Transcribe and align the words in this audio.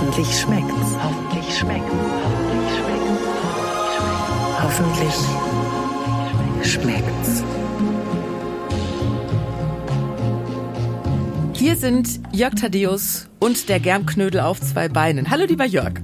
Hoffentlich 0.00 0.28
schmeckt's. 0.38 0.94
Hoffentlich 1.02 1.58
schmeckt's. 1.58 1.92
Hoffentlich 4.62 5.12
schmeckt's. 5.12 5.24
Hoffentlich 6.62 6.62
schmeckt's. 6.72 7.42
Hier 11.52 11.74
sind 11.74 12.20
Jörg 12.30 12.54
Thaddeus 12.54 13.28
und 13.40 13.68
der 13.68 13.80
Germknödel 13.80 14.40
auf 14.40 14.60
zwei 14.60 14.88
Beinen. 14.88 15.30
Hallo, 15.30 15.46
lieber 15.46 15.64
Jörg. 15.64 15.94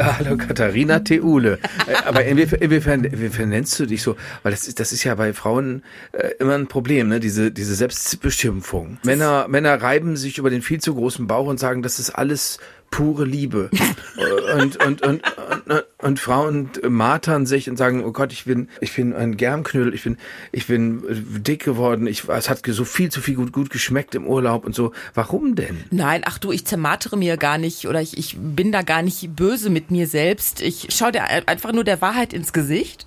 Hallo 0.00 0.36
Katharina 0.36 1.00
Theule. 1.00 1.58
Aber 2.06 2.24
inwiefern, 2.24 2.60
inwiefern, 2.60 3.04
inwiefern 3.04 3.48
nennst 3.50 3.78
du 3.78 3.86
dich 3.86 4.02
so? 4.02 4.16
Weil 4.42 4.52
das 4.52 4.66
ist, 4.66 4.80
das 4.80 4.92
ist 4.92 5.04
ja 5.04 5.14
bei 5.14 5.32
Frauen 5.32 5.82
äh, 6.12 6.30
immer 6.38 6.54
ein 6.54 6.66
Problem, 6.66 7.08
ne? 7.08 7.20
Diese, 7.20 7.50
diese 7.50 7.74
Selbstbeschimpfung. 7.74 8.98
Männer, 9.04 9.46
Männer 9.48 9.80
reiben 9.80 10.16
sich 10.16 10.38
über 10.38 10.50
den 10.50 10.62
viel 10.62 10.80
zu 10.80 10.94
großen 10.94 11.26
Bauch 11.26 11.46
und 11.46 11.60
sagen, 11.60 11.82
das 11.82 11.98
ist 11.98 12.10
alles 12.10 12.58
pure 12.94 13.24
Liebe. 13.24 13.70
und, 14.54 14.84
und, 14.84 15.02
und, 15.02 15.22
und, 15.66 15.84
und 16.04 16.20
Frauen 16.20 16.70
martern 16.88 17.46
sich 17.46 17.68
und 17.68 17.76
sagen, 17.76 18.04
oh 18.04 18.12
Gott, 18.12 18.32
ich 18.32 18.44
bin, 18.44 18.68
ich 18.80 18.94
bin 18.94 19.12
ein 19.14 19.36
Germknödel, 19.36 19.94
ich 19.94 20.04
bin, 20.04 20.18
ich 20.52 20.66
bin 20.66 21.02
dick 21.42 21.64
geworden, 21.64 22.06
ich, 22.06 22.28
es 22.28 22.48
hat 22.48 22.62
so 22.64 22.84
viel 22.84 23.10
zu 23.10 23.20
viel 23.20 23.34
gut, 23.34 23.52
gut 23.52 23.70
geschmeckt 23.70 24.14
im 24.14 24.26
Urlaub 24.26 24.64
und 24.64 24.74
so. 24.74 24.92
Warum 25.14 25.54
denn? 25.54 25.84
Nein, 25.90 26.22
ach 26.24 26.38
du, 26.38 26.52
ich 26.52 26.66
zermartere 26.66 27.16
mir 27.16 27.36
gar 27.36 27.58
nicht 27.58 27.88
oder 27.88 28.00
ich, 28.00 28.16
ich 28.16 28.36
bin 28.38 28.70
da 28.70 28.82
gar 28.82 29.02
nicht 29.02 29.34
böse 29.34 29.70
mit 29.70 29.90
mir 29.90 30.06
selbst. 30.06 30.60
Ich 30.60 30.88
schaue 30.90 31.12
dir 31.12 31.24
einfach 31.24 31.72
nur 31.72 31.84
der 31.84 32.00
Wahrheit 32.00 32.32
ins 32.32 32.52
Gesicht. 32.52 33.06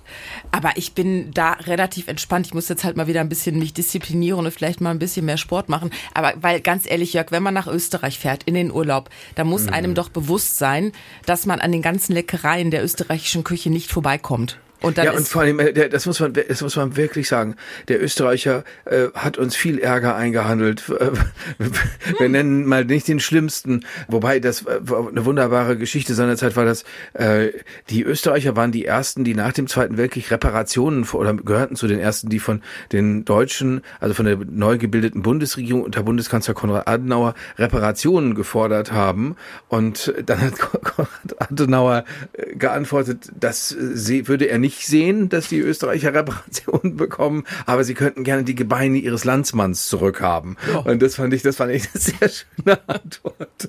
Aber 0.50 0.72
ich 0.76 0.94
bin 0.94 1.30
da 1.32 1.52
relativ 1.52 2.08
entspannt. 2.08 2.46
Ich 2.46 2.54
muss 2.54 2.68
jetzt 2.68 2.84
halt 2.84 2.96
mal 2.96 3.06
wieder 3.06 3.20
ein 3.20 3.28
bisschen 3.28 3.58
mich 3.58 3.74
disziplinieren 3.74 4.44
und 4.44 4.52
vielleicht 4.52 4.80
mal 4.80 4.90
ein 4.90 4.98
bisschen 4.98 5.24
mehr 5.24 5.36
Sport 5.36 5.68
machen. 5.68 5.90
Aber 6.14 6.34
weil 6.40 6.60
ganz 6.60 6.88
ehrlich, 6.88 7.12
Jörg, 7.12 7.30
wenn 7.30 7.42
man 7.42 7.54
nach 7.54 7.66
Österreich 7.66 8.18
fährt 8.18 8.42
in 8.44 8.54
den 8.54 8.72
Urlaub, 8.72 9.10
da 9.34 9.44
muss 9.44 9.66
mhm 9.66 9.68
einem 9.68 9.94
doch 9.94 10.08
bewusst 10.08 10.58
sein, 10.58 10.92
dass 11.26 11.46
man 11.46 11.60
an 11.60 11.72
den 11.72 11.82
ganzen 11.82 12.12
Leckereien 12.12 12.70
der 12.70 12.82
österreichischen 12.88 13.44
Küche 13.44 13.68
nicht 13.68 13.92
vorbeikommt. 13.92 14.58
Und 14.80 14.96
ja, 14.96 15.12
und 15.12 15.26
vor 15.26 15.42
allem, 15.42 15.58
äh, 15.58 15.88
das 15.88 16.06
muss 16.06 16.20
man, 16.20 16.32
das 16.32 16.60
muss 16.62 16.76
man 16.76 16.96
wirklich 16.96 17.28
sagen. 17.28 17.56
Der 17.88 18.00
Österreicher 18.02 18.62
äh, 18.84 19.08
hat 19.14 19.36
uns 19.36 19.56
viel 19.56 19.78
Ärger 19.78 20.14
eingehandelt. 20.14 20.88
Wir 22.18 22.28
nennen 22.28 22.64
mal 22.64 22.84
nicht 22.84 23.08
den 23.08 23.18
schlimmsten, 23.18 23.84
wobei 24.06 24.38
das 24.38 24.64
war 24.64 25.08
eine 25.08 25.24
wunderbare 25.24 25.76
Geschichte 25.76 26.14
seinerzeit 26.14 26.54
war, 26.54 26.64
dass 26.64 26.84
äh, 27.14 27.48
die 27.90 28.04
Österreicher 28.04 28.54
waren 28.54 28.70
die 28.70 28.84
ersten, 28.84 29.24
die 29.24 29.34
nach 29.34 29.52
dem 29.52 29.66
Zweiten 29.66 29.96
Weltkrieg 29.96 30.30
Reparationen 30.30 31.04
oder 31.08 31.34
gehörten 31.34 31.74
zu 31.74 31.88
den 31.88 31.98
ersten, 31.98 32.28
die 32.28 32.38
von 32.38 32.62
den 32.92 33.24
Deutschen, 33.24 33.80
also 33.98 34.14
von 34.14 34.26
der 34.26 34.36
neu 34.36 34.78
gebildeten 34.78 35.22
Bundesregierung 35.22 35.82
unter 35.82 36.04
Bundeskanzler 36.04 36.54
Konrad 36.54 36.86
Adenauer 36.86 37.34
Reparationen 37.58 38.36
gefordert 38.36 38.92
haben. 38.92 39.34
Und 39.66 40.14
dann 40.24 40.40
hat 40.40 40.58
Konrad 40.58 41.08
Adenauer 41.38 42.04
äh, 42.34 42.54
geantwortet, 42.54 43.28
das 43.38 43.68
sie, 43.68 44.28
würde 44.28 44.44
er 44.44 44.58
nicht 44.58 44.67
nicht 44.68 44.86
sehen, 44.86 45.30
dass 45.30 45.48
die 45.48 45.60
Österreicher 45.60 46.12
Reparationen 46.12 46.96
bekommen, 46.98 47.44
aber 47.64 47.84
sie 47.84 47.94
könnten 47.94 48.22
gerne 48.22 48.44
die 48.44 48.54
Gebeine 48.54 48.98
ihres 48.98 49.24
Landsmanns 49.24 49.88
zurückhaben. 49.88 50.58
Oh. 50.74 50.90
Und 50.90 51.00
das 51.00 51.14
fand 51.14 51.32
ich, 51.32 51.40
das 51.40 51.56
fand 51.56 51.72
ich 51.72 51.88
eine 51.88 52.00
sehr 52.02 52.28
schöne 52.28 52.78
Antwort. 52.86 53.68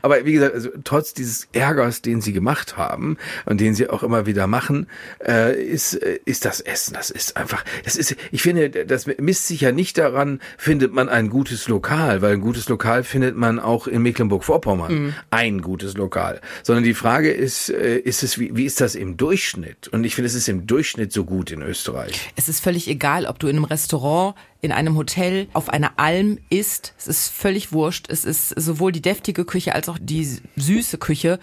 Aber 0.00 0.24
wie 0.24 0.32
gesagt, 0.32 0.54
also, 0.54 0.70
trotz 0.84 1.12
dieses 1.12 1.48
Ärgers, 1.52 2.00
den 2.00 2.22
sie 2.22 2.32
gemacht 2.32 2.78
haben 2.78 3.18
und 3.44 3.60
den 3.60 3.74
sie 3.74 3.90
auch 3.90 4.02
immer 4.02 4.24
wieder 4.24 4.46
machen, 4.46 4.86
äh, 5.22 5.62
ist, 5.62 5.94
äh, 5.94 6.18
ist 6.24 6.46
das 6.46 6.62
Essen, 6.62 6.94
das 6.94 7.10
ist 7.10 7.36
einfach, 7.36 7.62
das 7.84 7.96
ist, 7.96 8.16
ich 8.32 8.40
finde, 8.40 8.70
das 8.70 9.06
misst 9.18 9.48
sich 9.48 9.60
ja 9.60 9.72
nicht 9.72 9.98
daran, 9.98 10.40
findet 10.56 10.94
man 10.94 11.10
ein 11.10 11.28
gutes 11.28 11.68
Lokal, 11.68 12.22
weil 12.22 12.32
ein 12.32 12.40
gutes 12.40 12.70
Lokal 12.70 13.04
findet 13.04 13.36
man 13.36 13.58
auch 13.58 13.86
in 13.86 14.00
Mecklenburg-Vorpommern. 14.00 14.94
Mhm. 14.94 15.14
Ein 15.28 15.60
gutes 15.60 15.94
Lokal. 15.94 16.40
Sondern 16.62 16.84
die 16.84 16.94
Frage 16.94 17.30
ist, 17.30 17.68
äh, 17.68 17.98
ist 17.98 18.22
es, 18.22 18.38
wie, 18.38 18.56
wie 18.56 18.64
ist 18.64 18.80
das 18.80 18.94
im 18.94 19.18
Durchschnitt? 19.18 19.88
Und 19.88 20.04
ich 20.04 20.14
finde, 20.14 20.28
es 20.28 20.37
ist 20.38 20.48
im 20.48 20.66
Durchschnitt 20.66 21.12
so 21.12 21.24
gut 21.24 21.50
in 21.50 21.60
Österreich? 21.60 22.30
Es 22.36 22.48
ist 22.48 22.60
völlig 22.60 22.88
egal, 22.88 23.26
ob 23.26 23.38
du 23.38 23.48
in 23.48 23.56
einem 23.56 23.64
Restaurant, 23.64 24.34
in 24.60 24.72
einem 24.72 24.96
Hotel, 24.96 25.48
auf 25.52 25.68
einer 25.68 25.98
Alm 25.98 26.38
isst. 26.48 26.94
Es 26.96 27.06
ist 27.06 27.28
völlig 27.28 27.72
wurscht. 27.72 28.06
Es 28.08 28.24
ist 28.24 28.48
sowohl 28.50 28.92
die 28.92 29.02
deftige 29.02 29.44
Küche 29.44 29.74
als 29.74 29.88
auch 29.88 29.98
die 30.00 30.38
süße 30.56 30.98
Küche 30.98 31.38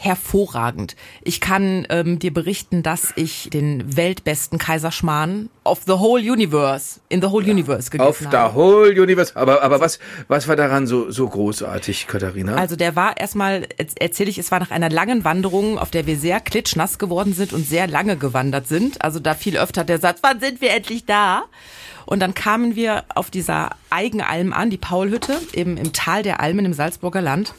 hervorragend. 0.00 0.96
Ich 1.22 1.42
kann 1.42 1.86
ähm, 1.90 2.18
dir 2.18 2.32
berichten, 2.32 2.82
dass 2.82 3.12
ich 3.16 3.50
den 3.52 3.98
weltbesten 3.98 4.58
Kaiserschmarrn 4.58 5.50
of 5.62 5.82
the 5.86 5.92
whole 5.92 6.22
universe, 6.22 7.00
in 7.10 7.20
the 7.20 7.28
whole 7.28 7.44
ja, 7.44 7.52
universe 7.52 7.90
gegessen 7.90 8.08
Of 8.08 8.32
the 8.32 8.54
whole 8.54 8.90
universe. 8.90 9.36
Aber, 9.36 9.62
aber 9.62 9.78
was, 9.80 9.98
was 10.26 10.48
war 10.48 10.56
daran 10.56 10.86
so, 10.86 11.10
so 11.10 11.28
großartig, 11.28 12.06
Katharina? 12.06 12.54
Also 12.54 12.76
der 12.76 12.96
war 12.96 13.18
erstmal, 13.18 13.68
erzähle 13.76 14.30
ich, 14.30 14.38
es 14.38 14.50
war 14.50 14.58
nach 14.58 14.70
einer 14.70 14.88
langen 14.88 15.24
Wanderung, 15.24 15.78
auf 15.78 15.90
der 15.90 16.06
wir 16.06 16.16
sehr 16.16 16.40
klitschnass 16.40 16.98
geworden 16.98 17.34
sind 17.34 17.52
und 17.52 17.68
sehr 17.68 17.86
lange 17.86 18.16
gewandert 18.16 18.68
sind. 18.68 19.04
Also 19.04 19.20
da 19.20 19.34
viel 19.34 19.58
öfter 19.58 19.84
der 19.84 19.98
Satz, 19.98 20.20
wann 20.22 20.40
sind 20.40 20.62
wir 20.62 20.70
endlich 20.70 21.04
da? 21.04 21.42
Und 22.06 22.20
dann 22.20 22.32
kamen 22.32 22.74
wir 22.74 23.04
auf 23.14 23.30
dieser 23.30 23.76
Eigenalm 23.90 24.54
an, 24.54 24.70
die 24.70 24.78
Paulhütte, 24.78 25.38
eben 25.52 25.76
im 25.76 25.92
Tal 25.92 26.22
der 26.22 26.40
Almen 26.40 26.64
im 26.64 26.72
Salzburger 26.72 27.20
Land. 27.20 27.52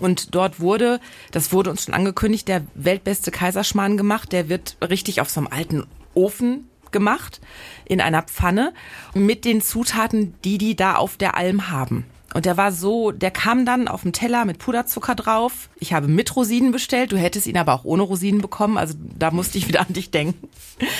Und 0.00 0.34
dort 0.34 0.60
wurde, 0.60 1.00
das 1.30 1.52
wurde 1.52 1.70
uns 1.70 1.84
schon 1.84 1.94
angekündigt, 1.94 2.48
der 2.48 2.62
weltbeste 2.74 3.30
Kaiserschmarrn 3.30 3.96
gemacht. 3.96 4.32
Der 4.32 4.48
wird 4.48 4.76
richtig 4.80 5.20
auf 5.20 5.30
so 5.30 5.40
einem 5.40 5.48
alten 5.48 5.86
Ofen 6.14 6.68
gemacht, 6.90 7.40
in 7.84 8.00
einer 8.00 8.22
Pfanne, 8.22 8.72
mit 9.14 9.44
den 9.44 9.62
Zutaten, 9.62 10.34
die 10.44 10.58
die 10.58 10.76
da 10.76 10.96
auf 10.96 11.16
der 11.16 11.36
Alm 11.36 11.70
haben. 11.70 12.04
Und 12.34 12.46
der 12.46 12.56
war 12.56 12.72
so, 12.72 13.10
der 13.10 13.30
kam 13.30 13.66
dann 13.66 13.88
auf 13.88 14.02
dem 14.02 14.12
Teller 14.12 14.44
mit 14.44 14.58
Puderzucker 14.58 15.14
drauf. 15.14 15.68
Ich 15.78 15.92
habe 15.92 16.08
mit 16.08 16.34
Rosinen 16.34 16.72
bestellt. 16.72 17.12
Du 17.12 17.18
hättest 17.18 17.46
ihn 17.46 17.58
aber 17.58 17.74
auch 17.74 17.84
ohne 17.84 18.02
Rosinen 18.02 18.40
bekommen. 18.40 18.78
Also 18.78 18.94
da 19.18 19.30
musste 19.30 19.58
ich 19.58 19.68
wieder 19.68 19.80
an 19.80 19.92
dich 19.92 20.10
denken. 20.10 20.48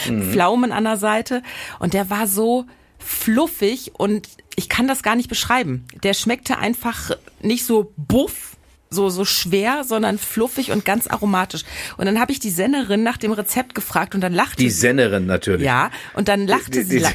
Mhm. 0.09 0.31
Pflaumen 0.31 0.73
an 0.73 0.85
der 0.85 0.99
Seite. 0.99 1.43
Und 1.79 1.95
der 1.95 2.11
war 2.11 2.27
so 2.27 2.67
fluffig 2.99 3.93
und 3.99 4.29
ich 4.57 4.69
kann 4.69 4.87
das 4.87 5.03
gar 5.03 5.17
nicht 5.17 5.29
beschreiben. 5.29 5.87
Der 6.03 6.15
schmeckte 6.15 6.59
einfach 6.59 7.13
nicht 7.41 7.65
so 7.65 7.93
buff, 7.97 8.57
so, 8.93 9.09
so 9.11 9.25
schwer, 9.25 9.85
sondern 9.85 10.19
fluffig 10.19 10.71
und 10.71 10.85
ganz 10.85 11.07
aromatisch. 11.07 11.65
Und 11.97 12.07
dann 12.07 12.21
habe 12.21 12.33
ich 12.33 12.39
die 12.39 12.51
Sennerin 12.51 13.03
nach 13.03 13.17
dem 13.17 13.33
Rezept 13.33 13.75
gefragt 13.75 14.15
und 14.15 14.21
dann 14.21 14.33
lachte 14.33 14.57
die 14.57 14.71
sie. 14.71 14.75
Die 14.75 14.81
Sennerin 14.81 15.27
natürlich. 15.27 15.67
Ja, 15.67 15.91
und 16.15 16.29
dann 16.29 16.47
lachte 16.47 16.71
die, 16.71 16.85
die, 16.85 16.99
sie. 17.01 17.07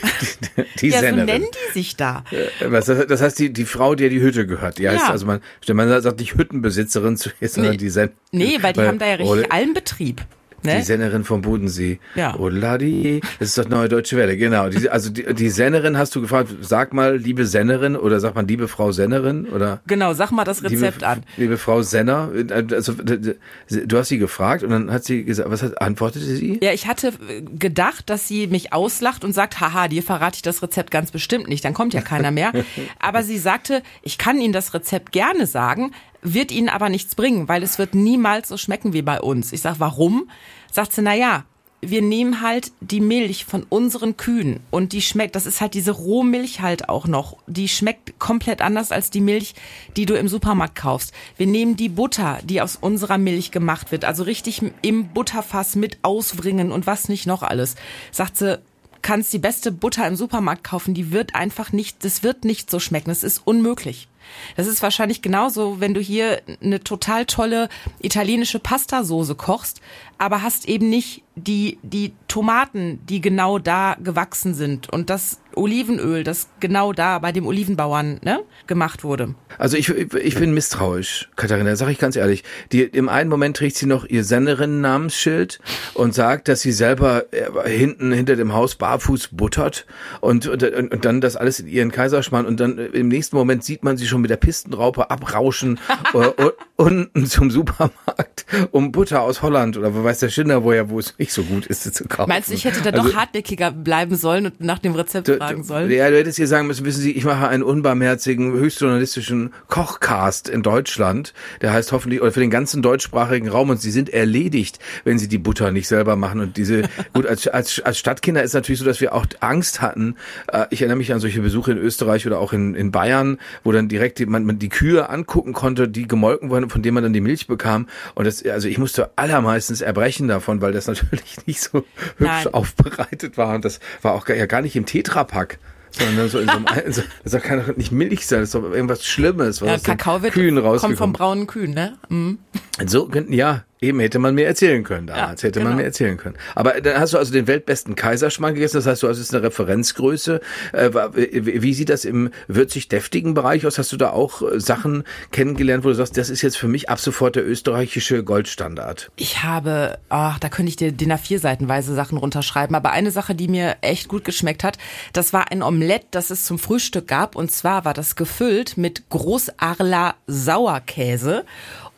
Die, 0.57 0.63
die 0.79 0.87
ja, 0.89 0.99
Sennerin. 0.99 1.27
so 1.27 1.33
nennen 1.33 1.47
die 1.51 1.73
sich 1.73 1.95
da. 1.95 2.23
Äh, 2.31 2.71
was, 2.71 2.85
das 2.85 3.21
heißt, 3.21 3.39
die, 3.39 3.53
die 3.53 3.65
Frau, 3.65 3.95
der 3.95 4.09
die 4.09 4.21
Hütte 4.21 4.45
gehört. 4.47 4.77
Die 4.77 4.89
heißt 4.89 5.05
ja. 5.05 5.11
also 5.11 5.25
man, 5.25 5.41
man 5.67 6.01
sagt 6.01 6.19
nicht 6.19 6.35
Hüttenbesitzerin, 6.35 7.17
sondern 7.17 7.71
nee. 7.71 7.77
die 7.77 7.89
Sen 7.89 8.09
Nee, 8.31 8.57
weil 8.61 8.73
die 8.73 8.79
weil, 8.79 8.87
haben 8.87 8.99
da 8.99 9.07
ja 9.07 9.15
richtig 9.15 9.51
Almbetrieb. 9.51 10.21
Ne? 10.63 10.77
Die 10.77 10.81
Sennerin 10.81 11.23
vom 11.23 11.41
Bodensee. 11.41 11.99
Ja. 12.15 12.35
Oladi. 12.35 13.21
Das 13.39 13.49
ist 13.49 13.57
doch 13.57 13.69
neue 13.69 13.89
deutsche 13.89 14.17
Welle, 14.17 14.37
genau. 14.37 14.69
Die, 14.69 14.89
also 14.89 15.09
die, 15.09 15.33
die 15.33 15.49
Sennerin 15.49 15.97
hast 15.97 16.15
du 16.15 16.21
gefragt, 16.21 16.49
sag 16.61 16.93
mal, 16.93 17.17
liebe 17.17 17.45
Sennerin 17.45 17.95
oder 17.95 18.19
sag 18.19 18.35
mal, 18.35 18.45
liebe 18.45 18.67
Frau 18.67 18.91
Sennerin 18.91 19.45
oder? 19.47 19.81
Genau, 19.87 20.13
sag 20.13 20.31
mal 20.31 20.43
das 20.43 20.63
Rezept 20.63 20.97
liebe, 20.97 21.07
an. 21.07 21.23
Liebe 21.37 21.57
Frau 21.57 21.81
Senner, 21.81 22.31
also 22.71 22.93
du 22.93 23.97
hast 23.97 24.07
sie 24.07 24.17
gefragt 24.17 24.63
und 24.63 24.71
dann 24.71 24.91
hat 24.91 25.03
sie 25.03 25.23
gesagt, 25.23 25.49
was 25.51 25.61
hat, 25.61 25.81
antwortete 25.81 26.25
sie? 26.25 26.59
Ja, 26.61 26.73
ich 26.73 26.87
hatte 26.87 27.13
gedacht, 27.57 28.09
dass 28.09 28.27
sie 28.27 28.47
mich 28.47 28.73
auslacht 28.73 29.23
und 29.23 29.33
sagt, 29.33 29.59
haha, 29.59 29.87
dir 29.87 30.03
verrate 30.03 30.37
ich 30.37 30.41
das 30.41 30.63
Rezept 30.63 30.91
ganz 30.91 31.11
bestimmt 31.11 31.47
nicht, 31.47 31.63
dann 31.63 31.73
kommt 31.73 31.93
ja 31.93 32.01
keiner 32.01 32.31
mehr. 32.31 32.51
Aber 32.99 33.23
sie 33.23 33.37
sagte, 33.37 33.83
ich 34.01 34.17
kann 34.17 34.39
Ihnen 34.39 34.53
das 34.53 34.73
Rezept 34.73 35.11
gerne 35.11 35.45
sagen, 35.45 35.91
wird 36.21 36.51
Ihnen 36.51 36.69
aber 36.69 36.89
nichts 36.89 37.15
bringen, 37.15 37.47
weil 37.47 37.63
es 37.63 37.77
wird 37.77 37.95
niemals 37.95 38.49
so 38.49 38.57
schmecken 38.57 38.93
wie 38.93 39.01
bei 39.01 39.21
uns. 39.21 39.53
Ich 39.53 39.61
sag, 39.61 39.79
warum? 39.79 40.29
Sagt 40.71 40.93
sie, 40.93 41.01
na 41.01 41.13
ja, 41.13 41.45
wir 41.81 42.01
nehmen 42.01 42.41
halt 42.41 42.71
die 42.81 43.01
Milch 43.01 43.45
von 43.45 43.63
unseren 43.69 44.17
Kühen 44.17 44.59
und 44.71 44.93
die 44.93 45.01
schmeckt, 45.01 45.35
das 45.35 45.45
ist 45.45 45.61
halt 45.61 45.75
diese 45.75 45.91
Rohmilch 45.91 46.61
halt 46.61 46.89
auch 46.89 47.07
noch, 47.07 47.37
die 47.45 47.67
schmeckt 47.67 48.17
komplett 48.19 48.61
anders 48.61 48.91
als 48.91 49.11
die 49.11 49.21
Milch, 49.21 49.53
die 49.95 50.07
du 50.07 50.15
im 50.15 50.27
Supermarkt 50.27 50.75
kaufst. 50.75 51.13
Wir 51.37 51.45
nehmen 51.45 51.75
die 51.75 51.89
Butter, 51.89 52.39
die 52.43 52.61
aus 52.61 52.77
unserer 52.77 53.19
Milch 53.19 53.51
gemacht 53.51 53.91
wird, 53.91 54.05
also 54.05 54.23
richtig 54.23 54.61
im 54.81 55.09
Butterfass 55.09 55.75
mit 55.75 55.99
ausbringen 56.01 56.71
und 56.71 56.87
was 56.87 57.09
nicht 57.09 57.27
noch 57.27 57.43
alles. 57.43 57.75
Sagt 58.11 58.37
sie, 58.37 58.59
kannst 59.03 59.31
die 59.31 59.39
beste 59.39 59.71
Butter 59.71 60.07
im 60.07 60.15
Supermarkt 60.15 60.63
kaufen, 60.63 60.95
die 60.95 61.11
wird 61.11 61.35
einfach 61.35 61.71
nicht, 61.71 62.03
das 62.03 62.23
wird 62.23 62.43
nicht 62.43 62.71
so 62.71 62.79
schmecken, 62.79 63.09
das 63.09 63.23
ist 63.23 63.41
unmöglich. 63.45 64.07
Das 64.55 64.67
ist 64.67 64.81
wahrscheinlich 64.81 65.21
genauso, 65.21 65.79
wenn 65.79 65.93
du 65.93 66.01
hier 66.01 66.41
eine 66.61 66.83
total 66.83 67.25
tolle 67.25 67.69
italienische 67.99 68.59
Pastasoße 68.59 69.35
kochst, 69.35 69.81
aber 70.17 70.41
hast 70.41 70.67
eben 70.67 70.89
nicht 70.89 71.23
die, 71.35 71.77
die 71.83 72.13
Tomaten, 72.27 72.99
die 73.07 73.21
genau 73.21 73.59
da 73.59 73.95
gewachsen 74.01 74.53
sind 74.53 74.91
und 74.91 75.09
das 75.09 75.39
Olivenöl, 75.55 76.23
das 76.23 76.49
genau 76.59 76.93
da 76.93 77.19
bei 77.19 77.31
dem 77.31 77.45
Olivenbauern 77.45 78.19
ne, 78.23 78.41
gemacht 78.67 79.03
wurde. 79.03 79.35
Also 79.57 79.75
ich, 79.75 79.89
ich 79.89 80.35
bin 80.35 80.53
misstrauisch, 80.53 81.29
Katharina, 81.35 81.75
sage 81.75 81.91
ich 81.91 81.97
ganz 81.97 82.15
ehrlich. 82.15 82.43
Die, 82.71 82.83
Im 82.83 83.09
einen 83.09 83.29
Moment 83.29 83.57
trägt 83.57 83.75
sie 83.75 83.87
noch 83.87 84.05
ihr 84.05 84.23
Senderinnen-Namensschild 84.23 85.59
und 85.95 86.13
sagt, 86.13 86.47
dass 86.47 86.61
sie 86.61 86.71
selber 86.71 87.25
äh, 87.33 87.69
hinten 87.69 88.11
hinter 88.11 88.35
dem 88.35 88.53
Haus 88.53 88.75
barfuß 88.75 89.29
buttert 89.31 89.87
und, 90.21 90.47
und, 90.47 90.63
und 90.63 91.05
dann 91.05 91.21
das 91.21 91.35
alles 91.35 91.59
in 91.59 91.67
ihren 91.67 91.91
Kaiserschmarrn 91.91 92.45
und 92.45 92.59
dann 92.59 92.77
im 92.77 93.07
nächsten 93.07 93.35
Moment 93.35 93.63
sieht 93.63 93.83
man 93.83 93.97
sie 93.97 94.07
schon 94.07 94.21
mit 94.21 94.29
der 94.29 94.37
Pistenraupe 94.37 95.09
abrauschen. 95.09 95.79
unten 96.77 97.25
zum 97.25 97.49
Supermarkt, 97.49 98.45
um 98.71 98.91
Butter 98.91 99.21
aus 99.21 99.41
Holland 99.41 99.77
oder 99.77 99.93
weiß 100.07 100.19
der 100.19 100.29
Schinder 100.29 100.63
woher, 100.63 100.89
wo 100.89 100.97
es 100.99 101.13
nicht 101.17 101.31
so 101.33 101.43
gut 101.43 101.65
ist, 101.67 101.83
sie 101.83 101.91
zu 101.91 102.05
kaufen. 102.07 102.29
Meinst 102.29 102.49
du, 102.49 102.53
ich 102.53 102.65
hätte 102.65 102.81
da 102.81 102.91
doch 102.91 103.05
Also- 103.05 103.15
hartnäckiger 103.17 103.71
bleiben 103.71 104.15
sollen 104.15 104.45
und 104.47 104.61
nach 104.61 104.79
dem 104.79 104.93
Rezept 104.95 105.27
Du- 105.27 105.37
fragen 105.37 105.63
sollen? 105.63 105.91
Ja, 105.91 106.09
du 106.09 106.17
hättest 106.17 106.39
ihr 106.39 106.47
sagen 106.47 106.67
müssen, 106.67 106.85
wissen 106.85 107.01
Sie, 107.01 107.11
ich 107.11 107.25
mache 107.25 107.47
einen 107.47 107.63
unbarmherzigen, 107.63 108.53
höchstjournalistischen 108.53 109.53
Kochcast 109.67 110.49
in 110.49 110.63
Deutschland. 110.63 111.33
Der 111.61 111.73
heißt 111.73 111.91
hoffentlich, 111.91 112.21
oder 112.21 112.31
für 112.31 112.39
den 112.39 112.49
ganzen 112.49 112.81
deutschsprachigen 112.81 113.47
Raum 113.49 113.69
und 113.69 113.81
Sie 113.81 113.91
sind 113.91 114.09
erledigt, 114.09 114.79
wenn 115.03 115.19
Sie 115.19 115.27
die 115.27 115.37
Butter 115.37 115.71
nicht 115.71 115.87
selber 115.87 116.15
machen. 116.15 116.39
Und 116.39 116.57
diese, 116.57 116.83
gut, 117.13 117.25
als, 117.25 117.47
als, 117.47 117.79
als 117.81 117.97
Stadtkinder 117.99 118.43
ist 118.43 118.53
natürlich 118.53 118.79
so, 118.79 118.85
dass 118.85 119.01
wir 119.01 119.13
auch 119.13 119.25
Angst 119.41 119.81
hatten. 119.81 120.15
Äh, 120.51 120.65
Ich 120.69 120.81
erinnere 120.81 120.97
mich 120.97 121.13
an 121.13 121.19
solche 121.19 121.41
Besuche 121.41 121.71
in 121.73 121.77
Österreich 121.77 122.25
oder 122.25 122.39
auch 122.39 122.53
in, 122.53 122.75
in 122.75 122.91
Bayern, 122.91 123.37
wo 123.63 123.71
dann 123.71 123.87
direkt 123.87 124.19
die, 124.19 124.25
man, 124.25 124.45
man 124.45 124.57
die 124.59 124.69
Kühe 124.69 125.09
angucken 125.09 125.53
konnte, 125.53 125.87
die 125.89 126.07
gemolken 126.07 126.49
wurden, 126.49 126.69
von 126.69 126.81
denen 126.81 126.93
man 126.95 127.03
dann 127.03 127.13
die 127.13 127.21
Milch 127.21 127.47
bekam. 127.47 127.87
Und 128.15 128.25
das, 128.25 128.45
also 128.45 128.67
ich 128.67 128.77
musste 128.77 129.11
allermeistens 129.17 129.81
erbrechen 129.81 129.96
davon, 130.27 130.61
weil 130.61 130.71
das 130.71 130.87
natürlich 130.87 131.45
nicht 131.45 131.61
so 131.61 131.79
hübsch 131.79 131.85
Nein. 132.19 132.53
aufbereitet 132.53 133.37
war. 133.37 133.55
Und 133.55 133.65
das 133.65 133.79
war 134.01 134.13
auch 134.13 134.25
gar, 134.25 134.35
ja 134.37 134.45
gar 134.45 134.61
nicht 134.61 134.75
im 134.75 134.85
Tetrapack. 134.85 135.59
Sondern 135.91 136.29
so 136.29 136.39
in 136.39 136.47
so 136.47 136.53
einem, 136.53 136.65
das 137.23 137.41
kann 137.41 137.65
doch 137.65 137.75
nicht 137.75 137.91
Milch 137.91 138.27
sein, 138.27 138.41
das 138.41 138.49
ist 138.49 138.55
doch 138.55 138.63
irgendwas 138.63 139.05
Schlimmes, 139.05 139.61
was 139.61 139.69
Ja, 139.69 139.77
Kakao 139.95 140.21
wird, 140.21 140.33
Kühen 140.33 140.61
kommt 140.61 140.97
vom 140.97 141.13
braunen 141.13 141.47
Kühen, 141.47 141.73
ne? 141.73 141.97
Mhm. 142.09 142.39
So, 142.85 143.07
könnten- 143.07 143.33
ja, 143.33 143.63
eben 143.81 143.99
hätte 143.99 144.19
man 144.19 144.35
mir 144.35 144.45
erzählen 144.45 144.83
können 144.83 145.07
damals, 145.07 145.41
Ja, 145.41 145.47
hätte 145.47 145.59
man 145.59 145.69
genau. 145.69 145.77
mir 145.81 145.85
erzählen 145.85 146.17
können. 146.17 146.35
Aber 146.55 146.79
dann 146.81 146.99
hast 146.99 147.13
du 147.13 147.17
also 147.17 147.31
den 147.33 147.47
weltbesten 147.47 147.95
Kaiserschmarrn 147.95 148.53
gegessen, 148.53 148.77
das 148.77 148.85
heißt, 148.85 149.01
du 149.03 149.07
hast 149.07 149.17
jetzt 149.17 149.33
eine 149.33 149.43
Referenzgröße. 149.43 150.41
Äh, 150.73 150.89
wie 150.93 151.73
sieht 151.73 151.89
das 151.89 152.05
im 152.05 152.29
würzig-deftigen 152.47 153.33
Bereich 153.33 153.65
aus? 153.65 153.77
Hast 153.79 153.91
du 153.91 153.97
da 153.97 154.11
auch 154.11 154.41
äh, 154.43 154.59
Sachen 154.59 155.03
kennengelernt, 155.31 155.83
wo 155.83 155.89
du 155.89 155.95
sagst, 155.95 156.17
das 156.17 156.29
ist 156.29 156.41
jetzt 156.43 156.57
für 156.57 156.67
mich 156.67 156.89
ab 156.89 156.99
sofort 156.99 157.35
der 157.35 157.47
österreichische 157.47 158.23
Goldstandard? 158.23 159.09
Ich 159.15 159.43
habe, 159.43 159.97
ach, 160.09 160.37
da 160.39 160.49
könnte 160.49 160.69
ich 160.69 160.75
dir 160.75 160.91
DIN 160.91 161.11
A4 161.13 161.39
seitenweise 161.39 161.95
Sachen 161.95 162.17
runterschreiben, 162.17 162.75
aber 162.75 162.91
eine 162.91 163.09
Sache, 163.11 163.33
die 163.35 163.47
mir 163.47 163.75
echt 163.81 164.07
gut 164.07 164.23
geschmeckt 164.23 164.63
hat, 164.63 164.77
das 165.13 165.33
war 165.33 165.51
ein 165.51 165.63
Omelett, 165.63 166.05
das 166.11 166.29
es 166.29 166.45
zum 166.45 166.59
Frühstück 166.59 167.07
gab 167.07 167.35
und 167.35 167.51
zwar 167.51 167.85
war 167.85 167.93
das 167.95 168.15
gefüllt 168.15 168.77
mit 168.77 169.09
Großarler 169.09 170.15
Sauerkäse 170.27 171.43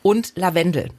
und 0.01 0.33
Lavendel. 0.35 0.89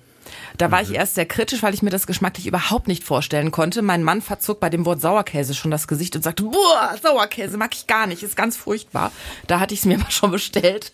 Da 0.59 0.71
war 0.71 0.83
ich 0.83 0.93
erst 0.93 1.15
sehr 1.15 1.27
kritisch, 1.27 1.63
weil 1.63 1.75
ich 1.75 1.83
mir 1.83 1.91
das 1.91 2.07
geschmacklich 2.07 2.47
überhaupt 2.47 2.89
nicht 2.89 3.05
vorstellen 3.05 3.51
konnte. 3.51 3.83
Mein 3.83 4.03
Mann 4.03 4.23
verzog 4.23 4.61
bei 4.61 4.69
dem 4.69 4.85
Wort 4.85 5.01
Sauerkäse 5.01 5.55
schon 5.55 5.71
das 5.71 5.89
Gesicht 5.89 6.17
und 6.17 6.23
sagte, 6.23 6.45
boah, 6.45 6.97
Sauerkäse 7.03 7.57
mag 7.57 7.75
ich 7.75 7.87
gar 7.87 8.07
nicht, 8.07 8.23
ist 8.23 8.37
ganz 8.37 8.57
furchtbar. 8.57 9.13
Da 9.47 9.61
hatte 9.61 9.75
ich 9.75 9.81
es 9.81 9.87
mir 9.87 9.99
aber 10.01 10.11
schon 10.11 10.31
bestellt. 10.31 10.93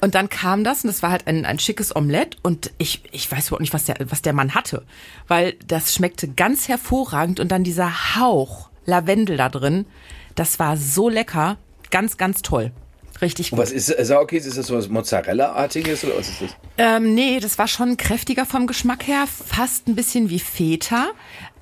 Und 0.00 0.14
dann 0.14 0.28
kam 0.28 0.64
das 0.64 0.84
und 0.84 0.88
das 0.88 1.02
war 1.02 1.10
halt 1.10 1.26
ein, 1.26 1.44
ein 1.44 1.58
schickes 1.58 1.94
Omelett 1.94 2.38
und 2.42 2.70
ich, 2.78 3.02
ich 3.12 3.30
weiß 3.30 3.48
überhaupt 3.48 3.60
nicht, 3.60 3.74
was 3.74 3.84
der, 3.84 3.96
was 4.08 4.22
der 4.22 4.32
Mann 4.32 4.54
hatte, 4.54 4.84
weil 5.28 5.54
das 5.66 5.94
schmeckte 5.94 6.26
ganz 6.28 6.68
hervorragend 6.68 7.38
und 7.38 7.48
dann 7.52 7.64
dieser 7.64 8.16
Hauch 8.16 8.70
Lavendel 8.86 9.36
da 9.36 9.50
drin, 9.50 9.84
das 10.36 10.58
war 10.58 10.78
so 10.78 11.10
lecker, 11.10 11.58
ganz, 11.90 12.16
ganz 12.16 12.40
toll. 12.40 12.72
Richtig 13.22 13.50
gut. 13.50 13.58
Was 13.58 13.72
ist 13.72 13.90
äh, 13.90 14.04
Sauerkäse? 14.04 14.48
Ist 14.48 14.58
das 14.58 14.66
so 14.66 14.76
was 14.76 14.88
Mozzarella-artiges 14.88 16.04
oder 16.04 16.16
was 16.16 16.28
ist 16.28 16.42
das? 16.42 16.50
Ähm, 16.78 17.14
nee, 17.14 17.40
das 17.40 17.58
war 17.58 17.68
schon 17.68 17.96
kräftiger 17.96 18.46
vom 18.46 18.66
Geschmack 18.66 19.06
her, 19.06 19.26
fast 19.26 19.88
ein 19.88 19.94
bisschen 19.94 20.30
wie 20.30 20.38
Feta, 20.38 21.08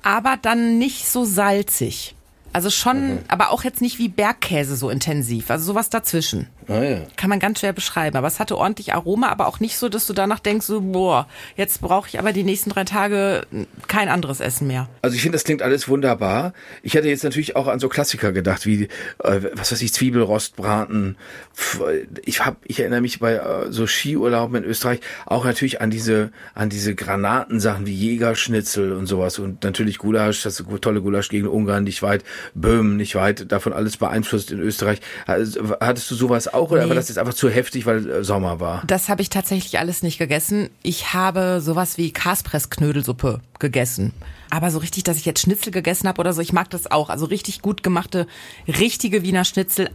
aber 0.01 0.37
dann 0.41 0.77
nicht 0.77 1.07
so 1.07 1.25
salzig. 1.25 2.15
Also 2.51 2.69
schon, 2.69 3.19
aber 3.27 3.51
auch 3.51 3.63
jetzt 3.63 3.81
nicht 3.81 3.99
wie 3.99 4.09
Bergkäse 4.09 4.75
so 4.75 4.89
intensiv, 4.89 5.51
also 5.51 5.65
sowas 5.65 5.89
dazwischen. 5.89 6.47
Ah 6.69 6.83
ja. 6.83 6.99
Kann 7.15 7.29
man 7.31 7.39
ganz 7.39 7.59
schwer 7.59 7.73
beschreiben, 7.73 8.15
aber 8.15 8.27
es 8.27 8.39
hatte 8.39 8.55
ordentlich 8.55 8.93
Aroma, 8.93 9.29
aber 9.29 9.47
auch 9.47 9.59
nicht 9.59 9.77
so, 9.77 9.89
dass 9.89 10.05
du 10.05 10.13
danach 10.13 10.39
denkst, 10.39 10.67
so, 10.67 10.81
boah, 10.81 11.27
jetzt 11.55 11.81
brauche 11.81 12.07
ich 12.07 12.19
aber 12.19 12.31
die 12.31 12.43
nächsten 12.43 12.69
drei 12.69 12.83
Tage 12.83 13.47
kein 13.87 14.07
anderes 14.07 14.39
Essen 14.39 14.67
mehr. 14.67 14.87
Also 15.01 15.15
ich 15.15 15.23
finde, 15.23 15.35
das 15.35 15.43
klingt 15.45 15.63
alles 15.63 15.87
wunderbar. 15.87 16.53
Ich 16.83 16.93
hätte 16.93 17.07
jetzt 17.07 17.23
natürlich 17.23 17.55
auch 17.55 17.67
an 17.67 17.79
so 17.79 17.89
Klassiker 17.89 18.31
gedacht, 18.31 18.67
wie 18.67 18.83
äh, 19.23 19.41
was 19.53 19.71
weiß 19.71 19.81
ich, 19.81 19.93
Zwiebelrostbraten. 19.93 21.17
Pff, 21.55 21.81
Ich 22.25 22.45
hab, 22.45 22.57
ich 22.65 22.79
erinnere 22.79 23.01
mich 23.01 23.19
bei 23.19 23.33
äh, 23.33 23.71
so 23.71 23.87
Skiurlauben 23.87 24.63
in 24.63 24.69
Österreich 24.69 24.99
auch 25.25 25.45
natürlich 25.45 25.81
an 25.81 25.89
diese 25.89 26.31
an 26.53 26.69
diese 26.69 26.93
Granatensachen 26.93 27.87
wie 27.87 27.93
Jägerschnitzel 27.93 28.93
und 28.93 29.07
sowas 29.07 29.39
und 29.39 29.63
natürlich 29.63 29.97
Gulasch, 29.97 30.43
das 30.43 30.59
ist 30.59 30.67
tolle 30.81 31.01
Gulasch 31.01 31.29
gegen 31.29 31.47
Ungarn 31.47 31.83
nicht 31.83 32.03
weit, 32.03 32.23
Böhmen 32.53 32.95
nicht 32.95 33.15
weit, 33.15 33.51
davon 33.51 33.73
alles 33.73 33.97
beeinflusst 33.97 34.51
in 34.51 34.59
Österreich. 34.59 34.99
Also, 35.25 35.75
Hattest 35.79 36.11
du 36.11 36.15
sowas 36.15 36.47
auch 36.53 36.58
oder 36.61 36.83
Nee. 36.83 36.89
war 36.89 36.95
das 36.95 37.07
jetzt 37.09 37.17
einfach 37.17 37.33
zu 37.33 37.49
heftig, 37.49 37.85
weil 37.85 38.09
äh, 38.09 38.23
Sommer 38.23 38.59
war? 38.59 38.83
Das 38.87 39.09
habe 39.09 39.21
ich 39.21 39.29
tatsächlich 39.29 39.79
alles 39.79 40.03
nicht 40.03 40.17
gegessen. 40.17 40.69
Ich 40.83 41.13
habe 41.13 41.61
sowas 41.61 41.97
wie 41.97 42.11
Kaspressknödelsuppe 42.11 43.41
gegessen. 43.59 44.13
Aber 44.49 44.71
so 44.71 44.79
richtig, 44.79 45.03
dass 45.03 45.17
ich 45.17 45.25
jetzt 45.25 45.41
Schnitzel 45.41 45.71
gegessen 45.71 46.07
habe 46.07 46.19
oder 46.19 46.33
so, 46.33 46.41
ich 46.41 46.53
mag 46.53 46.69
das 46.69 46.89
auch. 46.89 47.09
Also 47.09 47.25
richtig 47.25 47.61
gut 47.61 47.83
gemachte, 47.83 48.27
richtige 48.67 49.21
Wiener 49.23 49.45
Schnitzel, 49.45 49.89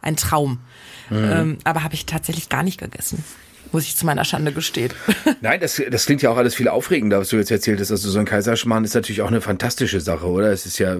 ein 0.00 0.16
Traum. 0.16 0.60
Ähm, 1.10 1.58
aber 1.64 1.82
habe 1.84 1.94
ich 1.94 2.06
tatsächlich 2.06 2.48
gar 2.48 2.62
nicht 2.62 2.78
gegessen. 2.78 3.22
Muss 3.72 3.84
ich 3.84 3.96
zu 3.96 4.04
meiner 4.06 4.24
Schande 4.24 4.52
gestehen. 4.52 4.92
Nein, 5.40 5.60
das, 5.60 5.80
das 5.90 6.06
klingt 6.06 6.20
ja 6.22 6.30
auch 6.30 6.36
alles 6.36 6.54
viel 6.54 6.68
aufregender, 6.68 7.18
was 7.20 7.30
du 7.30 7.36
jetzt 7.36 7.50
erzählt 7.50 7.80
hast. 7.80 7.90
Also 7.90 8.10
so 8.10 8.18
ein 8.18 8.24
Kaiserschmarrn 8.26 8.84
ist 8.84 8.94
natürlich 8.94 9.22
auch 9.22 9.28
eine 9.28 9.40
fantastische 9.40 10.00
Sache, 10.00 10.26
oder? 10.26 10.52
Es 10.52 10.66
ist 10.66 10.78
ja 10.78 10.96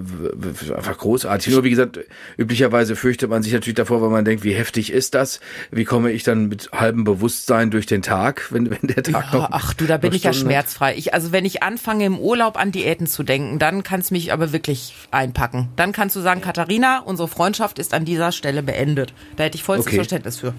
einfach 0.75 0.97
großartig. 0.97 1.53
Nur 1.53 1.63
wie 1.63 1.69
gesagt, 1.69 1.99
üblicherweise 2.37 2.95
fürchtet 2.95 3.29
man 3.29 3.43
sich 3.43 3.53
natürlich 3.53 3.75
davor, 3.75 4.01
weil 4.01 4.09
man 4.09 4.25
denkt, 4.25 4.43
wie 4.43 4.53
heftig 4.53 4.91
ist 4.91 5.13
das? 5.13 5.39
Wie 5.71 5.85
komme 5.85 6.11
ich 6.11 6.23
dann 6.23 6.47
mit 6.47 6.71
halbem 6.71 7.03
Bewusstsein 7.03 7.69
durch 7.71 7.85
den 7.85 8.01
Tag, 8.01 8.47
wenn, 8.51 8.69
wenn 8.71 8.79
der 8.81 9.03
Tag 9.03 9.31
Ja, 9.33 9.39
noch 9.39 9.49
ach 9.51 9.73
du, 9.73 9.85
da 9.85 9.97
bin 9.97 10.13
ich 10.13 10.23
ja 10.23 10.33
Stunden 10.33 10.49
hat? 10.49 10.53
schmerzfrei. 10.63 10.95
Ich, 10.97 11.13
also 11.13 11.31
wenn 11.31 11.45
ich 11.45 11.61
anfange 11.63 12.05
im 12.05 12.17
Urlaub 12.17 12.57
an 12.57 12.71
Diäten 12.71 13.07
zu 13.07 13.23
denken, 13.23 13.59
dann 13.59 13.83
kannst 13.83 14.11
mich 14.11 14.33
aber 14.33 14.51
wirklich 14.51 14.95
einpacken. 15.11 15.69
Dann 15.75 15.91
kannst 15.91 16.15
du 16.15 16.21
sagen, 16.21 16.41
Katharina, 16.41 16.99
unsere 16.99 17.27
Freundschaft 17.27 17.77
ist 17.79 17.93
an 17.93 18.05
dieser 18.05 18.31
Stelle 18.31 18.63
beendet. 18.63 19.13
Da 19.35 19.43
hätte 19.43 19.57
ich 19.57 19.63
vollstes 19.63 19.87
Okay. 19.87 19.95
Verständnis 19.97 20.39
für. 20.39 20.53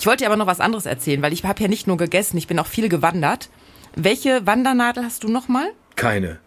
Ich 0.00 0.06
wollte 0.06 0.24
dir 0.24 0.28
aber 0.28 0.38
noch 0.38 0.46
was 0.46 0.60
anderes 0.60 0.86
erzählen, 0.86 1.20
weil 1.20 1.34
ich 1.34 1.44
habe 1.44 1.60
ja 1.62 1.68
nicht 1.68 1.86
nur 1.86 1.98
gegessen, 1.98 2.38
ich 2.38 2.46
bin 2.46 2.58
auch 2.58 2.66
viel 2.66 2.88
gewandert. 2.88 3.50
Welche 3.94 4.46
Wandernadel 4.46 5.04
hast 5.04 5.24
du 5.24 5.28
noch 5.28 5.46
mal? 5.48 5.70
Keine. 5.94 6.38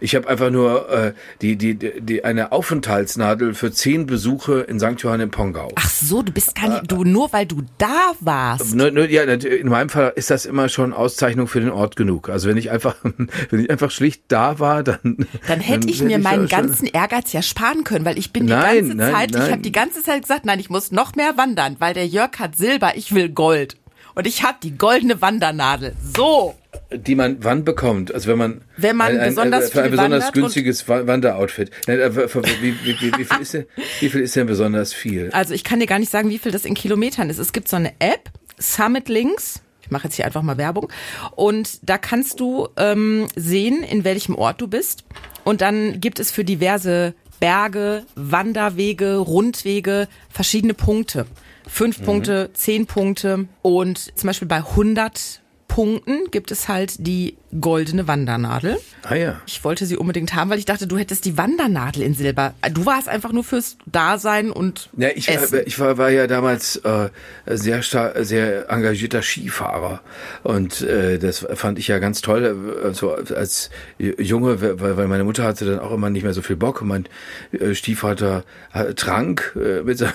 Ich 0.00 0.14
habe 0.14 0.28
einfach 0.28 0.50
nur 0.50 0.90
äh, 0.90 1.12
die, 1.40 1.56
die, 1.56 1.74
die, 1.74 2.24
eine 2.24 2.52
Aufenthaltsnadel 2.52 3.54
für 3.54 3.72
zehn 3.72 4.06
Besuche 4.06 4.60
in 4.60 4.78
St. 4.80 4.98
Johann 4.98 5.20
im 5.20 5.30
Pongau. 5.30 5.70
Ach 5.76 5.90
so, 5.90 6.22
du 6.22 6.32
bist 6.32 6.54
gar 6.54 6.68
nicht, 6.68 6.90
du 6.90 7.04
nur 7.04 7.32
weil 7.32 7.46
du 7.46 7.62
da 7.78 8.12
warst. 8.20 8.74
Nur, 8.74 8.90
nur, 8.90 9.08
ja, 9.08 9.22
in 9.22 9.68
meinem 9.68 9.88
Fall 9.88 10.12
ist 10.16 10.30
das 10.30 10.46
immer 10.46 10.68
schon 10.68 10.92
Auszeichnung 10.92 11.46
für 11.46 11.60
den 11.60 11.70
Ort 11.70 11.96
genug. 11.96 12.28
Also 12.28 12.48
wenn 12.48 12.56
ich 12.56 12.70
einfach, 12.70 12.96
wenn 13.50 13.60
ich 13.60 13.70
einfach 13.70 13.90
schlicht 13.90 14.24
da 14.28 14.58
war, 14.58 14.82
dann 14.82 15.26
Dann 15.46 15.60
hätte 15.60 15.88
ich 15.88 16.02
mir 16.02 16.18
meinen 16.18 16.48
ganzen 16.48 16.86
Ehrgeiz 16.86 17.32
ja 17.32 17.42
sparen 17.42 17.84
können, 17.84 18.04
weil 18.04 18.18
ich 18.18 18.32
bin 18.32 18.46
Nein, 18.46 18.74
die 18.74 18.80
ganze 18.80 18.96
nein, 18.96 19.12
Zeit, 19.12 19.30
ich 19.30 19.36
nein. 19.36 19.52
habe 19.52 19.62
die 19.62 19.72
ganze 19.72 20.02
Zeit 20.02 20.22
gesagt, 20.22 20.44
nein, 20.44 20.58
ich 20.58 20.70
muss 20.70 20.92
noch 20.92 21.14
mehr 21.14 21.36
wandern, 21.36 21.76
weil 21.78 21.94
der 21.94 22.06
Jörg 22.06 22.38
hat 22.38 22.56
Silber, 22.56 22.92
ich 22.96 23.14
will 23.14 23.28
Gold. 23.28 23.76
Und 24.14 24.26
ich 24.26 24.42
habe 24.42 24.58
die 24.62 24.76
goldene 24.76 25.20
Wandernadel. 25.20 25.94
So. 26.14 26.54
Die 26.90 27.14
man 27.14 27.42
wann 27.44 27.64
bekommt, 27.64 28.14
also 28.14 28.28
wenn 28.30 28.38
man 28.38 28.60
Wenn 28.76 28.96
man 28.96 29.18
besonders 29.18 29.70
für 29.70 29.82
ein 29.82 29.90
besonders 29.90 30.32
günstiges 30.32 30.88
Wa- 30.88 31.06
Wanderoutfit. 31.06 31.70
Äh, 31.86 32.10
Wie, 32.14 32.74
wie, 32.84 33.00
wie, 33.00 33.12
wie, 33.18 33.24
viel 33.24 33.40
ist 33.40 33.54
denn, 33.54 33.66
wie 34.00 34.08
viel 34.08 34.20
ist 34.22 34.36
denn 34.36 34.46
besonders 34.46 34.92
viel? 34.92 35.30
Also 35.32 35.52
ich 35.54 35.64
kann 35.64 35.80
dir 35.80 35.86
gar 35.86 35.98
nicht 35.98 36.10
sagen, 36.10 36.30
wie 36.30 36.38
viel 36.38 36.52
das 36.52 36.64
in 36.64 36.74
Kilometern 36.74 37.28
ist. 37.30 37.38
Es 37.38 37.52
gibt 37.52 37.68
so 37.68 37.76
eine 37.76 37.92
App, 37.98 38.30
Summit 38.58 39.08
Links. 39.08 39.60
Ich 39.82 39.90
mache 39.90 40.04
jetzt 40.04 40.16
hier 40.16 40.24
einfach 40.24 40.42
mal 40.42 40.56
Werbung. 40.56 40.90
Und 41.36 41.78
da 41.82 41.98
kannst 41.98 42.40
du 42.40 42.68
ähm, 42.76 43.26
sehen, 43.36 43.82
in 43.82 44.04
welchem 44.04 44.34
Ort 44.34 44.60
du 44.60 44.66
bist. 44.68 45.04
Und 45.44 45.60
dann 45.60 46.00
gibt 46.00 46.20
es 46.20 46.30
für 46.30 46.44
diverse 46.44 47.14
Berge, 47.40 48.04
Wanderwege, 48.14 49.16
Rundwege 49.16 50.08
verschiedene 50.30 50.74
Punkte. 50.74 51.26
Fünf 51.68 52.02
Punkte, 52.02 52.50
zehn 52.54 52.86
Punkte. 52.86 53.46
Und 53.60 54.18
zum 54.18 54.26
Beispiel 54.28 54.48
bei 54.48 54.58
100 54.58 55.41
Punkten 55.72 56.30
gibt 56.30 56.50
es 56.50 56.68
halt 56.68 57.06
die 57.06 57.38
goldene 57.60 58.08
Wandernadel. 58.08 58.78
Ah 59.02 59.14
ja. 59.14 59.40
Ich 59.46 59.62
wollte 59.64 59.84
sie 59.84 59.96
unbedingt 59.96 60.34
haben, 60.34 60.50
weil 60.50 60.58
ich 60.58 60.64
dachte, 60.64 60.86
du 60.86 60.96
hättest 60.96 61.24
die 61.24 61.36
Wandernadel 61.36 62.02
in 62.02 62.14
Silber. 62.14 62.54
Du 62.72 62.86
warst 62.86 63.08
einfach 63.08 63.32
nur 63.32 63.44
fürs 63.44 63.76
Dasein 63.86 64.50
und 64.50 64.90
Ja, 64.96 65.08
ich, 65.14 65.28
Essen. 65.28 65.60
ich 65.66 65.78
war, 65.78 65.98
war 65.98 66.10
ja 66.10 66.26
damals 66.26 66.76
äh, 66.76 67.10
sehr 67.46 67.82
sehr 67.82 68.70
engagierter 68.70 69.22
Skifahrer 69.22 70.00
und 70.44 70.82
äh, 70.82 71.18
das 71.18 71.46
fand 71.54 71.78
ich 71.78 71.88
ja 71.88 71.98
ganz 71.98 72.20
toll, 72.22 72.74
äh, 72.84 72.94
so 72.94 73.12
als 73.12 73.70
Junge, 73.98 74.60
weil, 74.62 74.96
weil 74.96 75.08
meine 75.08 75.24
Mutter 75.24 75.44
hatte 75.44 75.64
dann 75.64 75.78
auch 75.80 75.92
immer 75.92 76.10
nicht 76.10 76.22
mehr 76.22 76.32
so 76.34 76.42
viel 76.42 76.56
Bock. 76.56 76.82
und 76.82 76.88
Mein 76.88 77.06
äh, 77.52 77.74
Stiefvater 77.74 78.44
äh, 78.72 78.94
trank 78.94 79.56
äh, 79.56 79.82
mit, 79.82 79.98
seinen, 79.98 80.12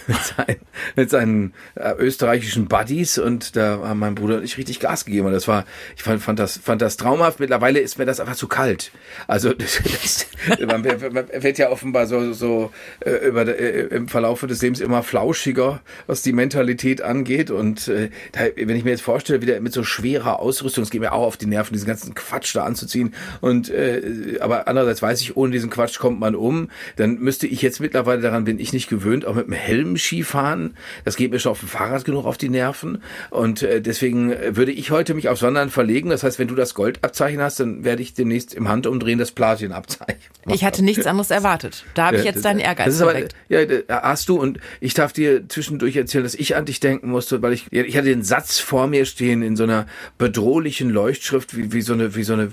mit 0.96 1.10
seinen, 1.10 1.54
äh, 1.76 1.94
österreichischen 1.98 2.68
Buddies 2.68 3.18
und 3.18 3.56
da 3.56 3.80
haben 3.84 4.00
mein 4.00 4.16
Bruder 4.16 4.38
und 4.38 4.44
ich 4.44 4.58
richtig 4.58 4.80
Gas 4.80 5.06
gegeben 5.06 5.28
und 5.28 5.34
das 5.34 5.48
war, 5.48 5.66
ich 5.96 6.04
fand, 6.04 6.22
fand 6.22 6.40
das, 6.40 6.58
fand 6.58 6.82
das 6.82 6.98
traumhaft 6.98 7.27
traumhaft. 7.28 7.40
Mittlerweile 7.40 7.80
ist 7.80 7.98
mir 7.98 8.06
das 8.06 8.20
einfach 8.20 8.36
zu 8.36 8.48
kalt. 8.48 8.92
Also 9.28 9.54
das, 9.54 9.82
das, 9.84 10.28
man, 10.66 10.84
wird 10.84 11.58
ja 11.58 11.70
offenbar 11.70 12.08
so, 12.08 12.34
so 12.34 12.72
äh, 13.00 13.28
über, 13.28 13.48
äh, 13.48 13.88
im 13.88 14.08
Verlauf 14.08 14.42
des 14.42 14.62
Lebens 14.62 14.80
immer 14.80 15.04
flauschiger, 15.04 15.82
was 16.08 16.22
die 16.22 16.34
Mentalität 16.34 17.02
angeht. 17.02 17.52
Und 17.52 17.88
äh, 17.88 18.10
da, 18.32 18.42
wenn 18.56 18.76
ich 18.76 18.84
mir 18.84 18.92
jetzt 18.92 19.02
vorstelle, 19.02 19.42
wieder 19.42 19.60
mit 19.60 19.74
so 19.74 19.84
schwerer 19.84 20.40
Ausrüstung, 20.40 20.84
es 20.84 20.90
geht 20.90 21.02
mir 21.02 21.14
auch 21.14 21.26
auf 21.26 21.38
die 21.38 21.48
Nerven, 21.48 21.74
diesen 21.74 21.88
ganzen 21.88 22.16
Quatsch 22.16 22.56
da 22.56 22.64
anzuziehen. 22.64 23.14
Und 23.42 23.70
äh, 23.70 24.38
aber 24.40 24.68
andererseits 24.68 25.02
weiß 25.02 25.22
ich, 25.22 25.36
ohne 25.36 25.52
diesen 25.52 25.70
Quatsch 25.70 26.00
kommt 26.00 26.20
man 26.20 26.36
um. 26.36 26.70
Dann 26.96 27.16
müsste 27.20 27.48
ich 27.48 27.62
jetzt 27.62 27.80
mittlerweile, 27.80 28.22
daran 28.22 28.46
bin 28.46 28.60
ich 28.60 28.74
nicht 28.74 28.90
gewöhnt, 28.90 29.26
auch 29.26 29.36
mit 29.36 29.48
dem 29.48 29.54
Helm 29.54 29.98
Skifahren. 29.98 30.76
Das 31.06 31.16
geht 31.16 31.32
mir 31.32 31.40
schon 31.40 31.52
auf 31.52 31.60
dem 31.60 31.70
Fahrrad 31.70 32.06
genug 32.06 32.26
auf 32.26 32.38
die 32.38 32.50
Nerven. 32.50 33.02
Und 33.30 33.64
äh, 33.64 33.82
deswegen 33.82 34.34
würde 34.56 34.72
ich 34.72 34.92
heute 34.92 35.14
mich 35.14 35.30
aufs 35.30 35.42
Wandern 35.42 35.70
verlegen. 35.70 36.10
Das 36.10 36.24
heißt, 36.24 36.40
wenn 36.40 36.48
du 36.48 36.56
das 36.56 36.74
Goldabzeichen 37.18 37.42
hast, 37.42 37.60
dann 37.60 37.84
werde 37.84 38.02
ich 38.02 38.14
demnächst 38.14 38.54
im 38.54 38.68
Handumdrehen 38.68 39.20
das 39.20 39.32
Platinabzeichen. 39.32 40.18
Ich 40.50 40.64
hatte 40.64 40.82
nichts 40.82 41.06
anderes 41.06 41.30
erwartet. 41.30 41.84
Da 41.94 42.06
habe 42.06 42.18
ich 42.18 42.24
jetzt 42.24 42.46
deinen 42.46 42.60
Ehrgeiz 42.60 42.86
das 42.86 42.96
ist 42.96 43.02
aber, 43.02 43.20
Ja, 43.50 44.02
hast 44.02 44.30
du 44.30 44.40
und 44.40 44.60
ich 44.80 44.94
darf 44.94 45.12
dir 45.12 45.50
zwischendurch 45.50 45.98
erzählen, 45.98 46.24
dass 46.24 46.36
ich 46.36 46.56
an 46.56 46.64
dich 46.64 46.80
denken 46.80 47.10
musste, 47.10 47.42
weil 47.42 47.52
ich 47.52 47.70
ich 47.70 47.98
hatte 47.98 48.08
den 48.08 48.24
Satz 48.24 48.58
vor 48.58 48.88
mir 48.88 49.04
stehen 49.04 49.42
in 49.42 49.58
so 49.58 49.64
einer 49.64 49.88
bedrohlichen 50.18 50.90
Leuchtschrift 50.90 51.58
wie, 51.58 51.74
wie 51.74 51.82
so 51.82 51.92
eine 51.92 52.16
wie 52.16 52.24
so 52.24 52.32
eine 52.32 52.52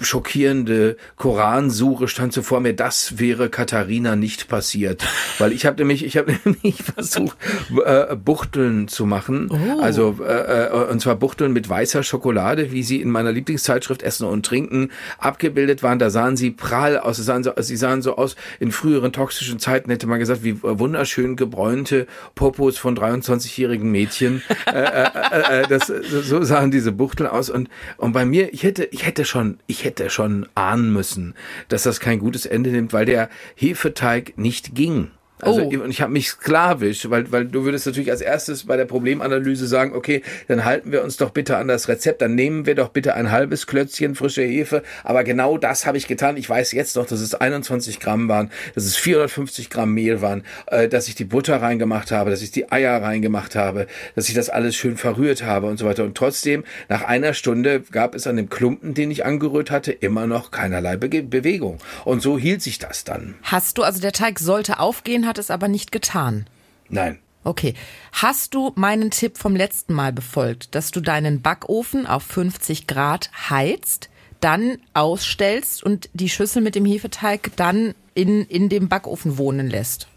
schockierende 0.00 0.96
Koransuche 1.14 2.08
stand 2.08 2.32
so 2.32 2.42
vor 2.42 2.58
mir. 2.58 2.72
Das 2.72 3.20
wäre 3.20 3.48
Katharina 3.48 4.16
nicht 4.16 4.48
passiert, 4.48 5.04
weil 5.38 5.52
ich 5.52 5.66
habe 5.66 5.76
nämlich 5.76 6.04
ich 6.04 6.16
habe 6.16 6.36
nämlich 6.44 6.82
versucht 6.82 7.36
äh, 7.84 8.16
Buchteln 8.16 8.88
zu 8.88 9.06
machen, 9.06 9.50
oh. 9.52 9.80
also 9.80 10.18
äh, 10.20 10.66
äh, 10.66 10.90
und 10.90 11.00
zwar 11.00 11.14
Buchteln 11.14 11.52
mit 11.52 11.68
weißer 11.68 12.02
Schokolade, 12.02 12.72
wie 12.72 12.82
sie 12.82 13.00
in 13.00 13.10
meiner 13.10 13.30
Lieblingszeitschrift 13.30 14.02
Essen 14.06 14.26
und 14.26 14.46
Trinken 14.46 14.90
abgebildet 15.18 15.82
waren. 15.82 15.98
Da 15.98 16.10
sahen 16.10 16.36
sie 16.36 16.50
prall 16.50 16.98
aus, 16.98 17.16
sie 17.16 17.22
sahen 17.22 17.42
so, 17.42 17.52
sie 17.58 17.76
sahen 17.76 18.02
so 18.02 18.16
aus 18.16 18.36
in 18.60 18.72
früheren 18.72 19.12
toxischen 19.12 19.58
Zeiten 19.58 19.90
hätte 19.90 20.06
man 20.06 20.18
gesagt, 20.18 20.44
wie 20.44 20.62
wunderschön 20.62 21.36
gebräunte 21.36 22.06
Popos 22.34 22.78
von 22.78 22.96
23-jährigen 22.96 23.90
Mädchen. 23.90 24.42
äh, 24.66 24.70
äh, 24.70 25.08
äh, 25.14 25.62
äh, 25.62 25.68
das, 25.68 25.86
so 25.86 26.42
sahen 26.42 26.70
diese 26.70 26.92
Buchteln 26.92 27.28
aus 27.28 27.50
und 27.50 27.68
und 27.96 28.12
bei 28.12 28.24
mir, 28.24 28.52
ich 28.52 28.62
hätte 28.62 28.84
ich 28.84 29.04
hätte 29.04 29.24
schon 29.24 29.58
ich 29.66 29.84
hätte 29.84 30.10
schon 30.10 30.46
ahnen 30.54 30.92
müssen, 30.92 31.34
dass 31.68 31.82
das 31.82 32.00
kein 32.00 32.18
gutes 32.18 32.46
Ende 32.46 32.70
nimmt, 32.70 32.92
weil 32.92 33.04
der 33.04 33.28
Hefeteig 33.56 34.34
nicht 34.36 34.74
ging. 34.74 35.10
Also 35.40 35.62
oh. 35.62 35.84
ich 35.86 36.00
habe 36.00 36.12
mich 36.12 36.30
sklavisch, 36.30 37.10
weil, 37.10 37.30
weil 37.30 37.44
du 37.44 37.64
würdest 37.64 37.86
natürlich 37.86 38.10
als 38.10 38.22
erstes 38.22 38.64
bei 38.64 38.76
der 38.76 38.86
Problemanalyse 38.86 39.66
sagen, 39.66 39.94
okay, 39.94 40.22
dann 40.48 40.64
halten 40.64 40.92
wir 40.92 41.04
uns 41.04 41.18
doch 41.18 41.30
bitte 41.30 41.58
an 41.58 41.68
das 41.68 41.88
Rezept, 41.88 42.22
dann 42.22 42.34
nehmen 42.34 42.64
wir 42.64 42.74
doch 42.74 42.88
bitte 42.88 43.14
ein 43.14 43.30
halbes 43.30 43.66
Klötzchen 43.66 44.14
frische 44.14 44.42
Hefe. 44.42 44.82
Aber 45.04 45.24
genau 45.24 45.58
das 45.58 45.84
habe 45.84 45.98
ich 45.98 46.06
getan. 46.08 46.38
Ich 46.38 46.48
weiß 46.48 46.72
jetzt 46.72 46.96
noch, 46.96 47.06
dass 47.06 47.20
es 47.20 47.34
21 47.34 48.00
Gramm 48.00 48.28
waren, 48.28 48.50
dass 48.74 48.84
es 48.84 48.96
450 48.96 49.68
Gramm 49.68 49.92
Mehl 49.92 50.22
waren, 50.22 50.42
äh, 50.66 50.88
dass 50.88 51.08
ich 51.08 51.14
die 51.14 51.24
Butter 51.24 51.60
reingemacht 51.60 52.12
habe, 52.12 52.30
dass 52.30 52.40
ich 52.40 52.50
die 52.50 52.72
Eier 52.72 53.02
reingemacht 53.02 53.56
habe, 53.56 53.86
dass 54.14 54.28
ich 54.28 54.34
das 54.34 54.48
alles 54.48 54.74
schön 54.74 54.96
verrührt 54.96 55.44
habe 55.44 55.66
und 55.66 55.78
so 55.78 55.84
weiter. 55.84 56.04
Und 56.04 56.16
trotzdem, 56.16 56.64
nach 56.88 57.02
einer 57.02 57.34
Stunde 57.34 57.82
gab 57.92 58.14
es 58.14 58.26
an 58.26 58.36
dem 58.36 58.48
Klumpen, 58.48 58.94
den 58.94 59.10
ich 59.10 59.26
angerührt 59.26 59.70
hatte, 59.70 59.92
immer 59.92 60.26
noch 60.26 60.50
keinerlei 60.50 60.96
Be 60.96 61.22
Bewegung. 61.22 61.78
Und 62.04 62.20
so 62.20 62.38
hielt 62.38 62.62
sich 62.62 62.78
das 62.78 63.04
dann. 63.04 63.34
Hast 63.42 63.78
du, 63.78 63.82
also 63.82 64.00
der 64.00 64.12
Teig 64.12 64.38
sollte 64.38 64.80
aufgehen, 64.80 65.25
hat 65.26 65.38
es 65.38 65.50
aber 65.50 65.68
nicht 65.68 65.92
getan. 65.92 66.46
Nein. 66.88 67.18
Okay. 67.44 67.74
Hast 68.12 68.54
du 68.54 68.72
meinen 68.74 69.10
Tipp 69.10 69.38
vom 69.38 69.54
letzten 69.54 69.94
Mal 69.94 70.12
befolgt, 70.12 70.74
dass 70.74 70.90
du 70.90 71.00
deinen 71.00 71.42
Backofen 71.42 72.06
auf 72.06 72.24
50 72.24 72.86
Grad 72.86 73.30
heizt, 73.48 74.10
dann 74.40 74.78
ausstellst 74.94 75.82
und 75.82 76.10
die 76.12 76.28
Schüssel 76.28 76.60
mit 76.60 76.74
dem 76.74 76.84
Hefeteig 76.84 77.50
dann 77.56 77.94
in, 78.14 78.44
in 78.46 78.68
dem 78.68 78.88
Backofen 78.88 79.38
wohnen 79.38 79.68
lässt? 79.68 80.08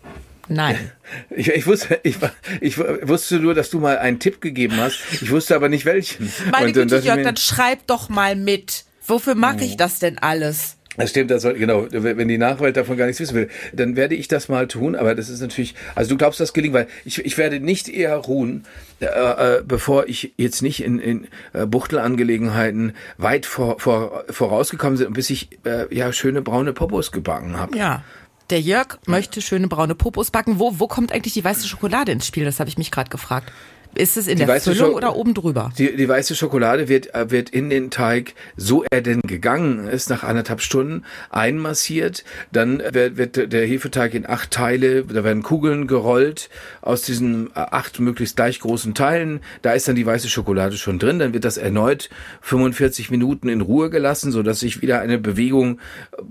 Nein. 0.48 0.92
Ich, 1.36 1.48
ich, 1.48 1.66
wusste, 1.66 2.00
ich, 2.04 2.18
ich 2.62 2.78
wusste 2.78 3.40
nur, 3.40 3.56
dass 3.56 3.72
du 3.72 3.80
mal 3.80 3.98
einen 3.98 4.20
Tipp 4.20 4.42
gegeben 4.42 4.78
hast. 4.78 5.00
Ich 5.22 5.32
wusste 5.32 5.56
aber 5.56 5.68
nicht 5.68 5.86
welchen. 5.86 6.32
Meine 6.52 6.72
Güte, 6.72 7.00
Jörg, 7.00 7.24
dann 7.24 7.36
schreib 7.36 7.88
doch 7.88 8.10
mal 8.10 8.36
mit. 8.36 8.86
Wofür 9.08 9.34
mache 9.34 9.64
ich 9.64 9.74
oh. 9.74 9.78
das 9.78 9.98
denn 9.98 10.20
alles? 10.20 10.78
Das 11.00 11.12
stimmt, 11.12 11.32
das 11.32 11.44
soll, 11.44 11.54
genau. 11.54 11.88
Wenn 11.90 12.28
die 12.28 12.38
Nachwelt 12.38 12.76
davon 12.76 12.98
gar 12.98 13.06
nichts 13.06 13.22
wissen 13.22 13.36
will, 13.36 13.50
dann 13.72 13.96
werde 13.96 14.16
ich 14.16 14.28
das 14.28 14.50
mal 14.50 14.68
tun. 14.68 14.96
Aber 14.96 15.16
das 15.16 15.30
ist 15.30 15.40
natürlich, 15.40 15.74
also 15.96 16.10
du 16.10 16.18
glaubst, 16.18 16.42
das 16.42 16.52
gelingt, 16.52 16.74
weil 16.74 16.88
ich, 17.06 17.24
ich 17.26 17.38
werde 17.38 17.62
nicht 17.62 17.88
eher 17.88 18.16
ruhen, 18.18 18.66
äh, 19.00 19.06
äh, 19.06 19.64
bevor 19.66 20.08
ich 20.08 20.34
jetzt 20.36 20.62
nicht 20.62 20.84
in, 20.84 21.00
in 21.00 21.28
äh, 21.54 21.66
Buchtelangelegenheiten 21.66 22.94
weit 23.18 23.46
vor, 23.46 23.80
vor, 23.80 24.26
vorausgekommen 24.30 24.98
sind 24.98 25.08
und 25.08 25.14
bis 25.14 25.30
ich 25.30 25.48
äh, 25.64 25.94
ja 25.96 26.12
schöne 26.12 26.42
braune 26.42 26.74
Popos 26.74 27.14
gebacken 27.14 27.58
habe. 27.58 27.78
Ja. 27.78 28.04
Der 28.50 28.60
Jörg 28.60 28.98
möchte 29.06 29.42
schöne 29.42 29.68
braune 29.68 29.94
Popos 29.94 30.32
backen. 30.32 30.58
Wo, 30.58 30.80
wo 30.80 30.88
kommt 30.88 31.12
eigentlich 31.12 31.36
die 31.36 31.44
weiße 31.44 31.68
Schokolade 31.68 32.12
ins 32.12 32.26
Spiel? 32.26 32.46
Das 32.46 32.60
habe 32.60 32.68
ich 32.68 32.80
mich 32.80 32.90
gerade 32.90 33.12
gefragt. 33.12 33.54
Ist 33.96 34.18
es 34.18 34.28
in 34.28 34.38
die 34.38 34.46
der 34.46 34.62
Füllung 34.62 34.94
oder 34.94 35.16
oben 35.16 35.34
drüber? 35.34 35.72
Die, 35.78 35.96
die 35.96 36.08
weiße 36.08 36.36
Schokolade 36.36 36.88
wird, 36.88 37.14
äh, 37.16 37.32
wird 37.32 37.50
in 37.50 37.70
den 37.70 37.90
Teig, 37.90 38.34
so 38.56 38.84
er 38.90 39.02
denn 39.02 39.22
gegangen 39.22 39.88
ist, 39.88 40.10
nach 40.10 40.24
anderthalb 40.24 40.62
Stunden 40.62 41.04
einmassiert. 41.32 42.24
Dann 42.52 42.82
wird, 42.92 43.18
wird 43.18 43.52
der 43.52 43.66
Hefeteig 43.66 44.14
in 44.14 44.28
acht 44.28 44.52
Teile, 44.52 45.06
da 45.06 45.24
werden 45.24 45.42
Kugeln 45.42 45.88
gerollt 45.88 46.50
aus 46.82 47.02
diesen 47.02 47.48
äh, 47.48 47.52
acht 47.56 48.00
möglichst 48.00 48.36
gleich 48.36 48.60
großen 48.60 48.94
Teilen. 48.94 49.40
Da 49.64 49.74
ist 49.74 49.88
dann 49.88 49.96
die 49.96 50.06
weiße 50.06 50.30
Schokolade 50.30 50.78
schon 50.78 51.00
drin. 51.00 51.18
Dann 51.18 51.34
wird 51.34 51.46
das 51.46 51.58
erneut 51.58 52.10
45 52.42 53.10
Minuten 53.10 53.50
in 53.50 53.62
Ruhe 53.62 53.90
gelassen, 53.90 54.32
so 54.32 54.44
dass 54.44 54.60
sich 54.60 54.82
wieder 54.82 55.02
eine 55.02 55.18
Bewegung 55.18 55.80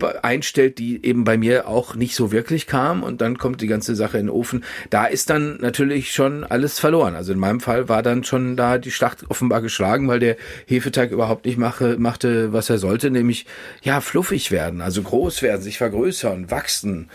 äh, 0.01 0.07
einstellt, 0.23 0.79
die 0.79 1.05
eben 1.05 1.25
bei 1.25 1.37
mir 1.37 1.67
auch 1.67 1.97
nicht 1.97 2.15
so 2.15 2.31
wirklich 2.31 2.69
kam. 2.69 3.03
Und 3.03 3.21
dann 3.21 3.37
kommt 3.37 3.61
die 3.61 3.67
ganze 3.67 3.97
Sache 3.97 4.19
in 4.19 4.27
den 4.27 4.31
Ofen. 4.35 4.65
Da 4.91 5.07
ist 5.07 5.29
dann 5.29 5.59
natürlich 5.61 6.13
schon 6.13 6.45
alles 6.45 6.79
verloren. 6.79 7.17
Also 7.17 7.33
in 7.33 7.39
meinem 7.49 7.61
Fall 7.61 7.89
war 7.89 8.03
dann 8.03 8.25
schon 8.25 8.57
da 8.57 8.79
die 8.79 8.91
Schlacht 8.91 9.31
offenbar 9.31 9.63
geschlagen, 9.63 10.09
weil 10.09 10.21
der 10.21 10.37
Hefeteig 10.67 11.11
überhaupt 11.11 11.47
nicht 11.47 11.59
mache, 11.59 11.97
machte, 11.99 12.53
was 12.53 12.71
er 12.71 12.79
sollte, 12.79 13.11
nämlich 13.11 13.47
ja 13.83 14.01
fluffig 14.01 14.51
werden, 14.51 14.81
also 14.81 15.03
groß 15.03 15.43
werden, 15.43 15.63
sich 15.63 15.79
vergrößern, 15.79 16.51
wachsen, 16.51 17.09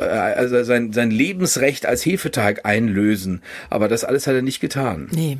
also 0.00 0.62
sein, 0.64 0.92
sein 0.92 1.10
Lebensrecht 1.10 1.86
als 1.86 2.04
Hefeteig 2.04 2.64
einlösen. 2.64 3.42
Aber 3.70 3.88
das 3.88 4.04
alles 4.04 4.26
hat 4.26 4.34
er 4.34 4.42
nicht 4.42 4.60
getan. 4.60 5.08
Nee. 5.10 5.38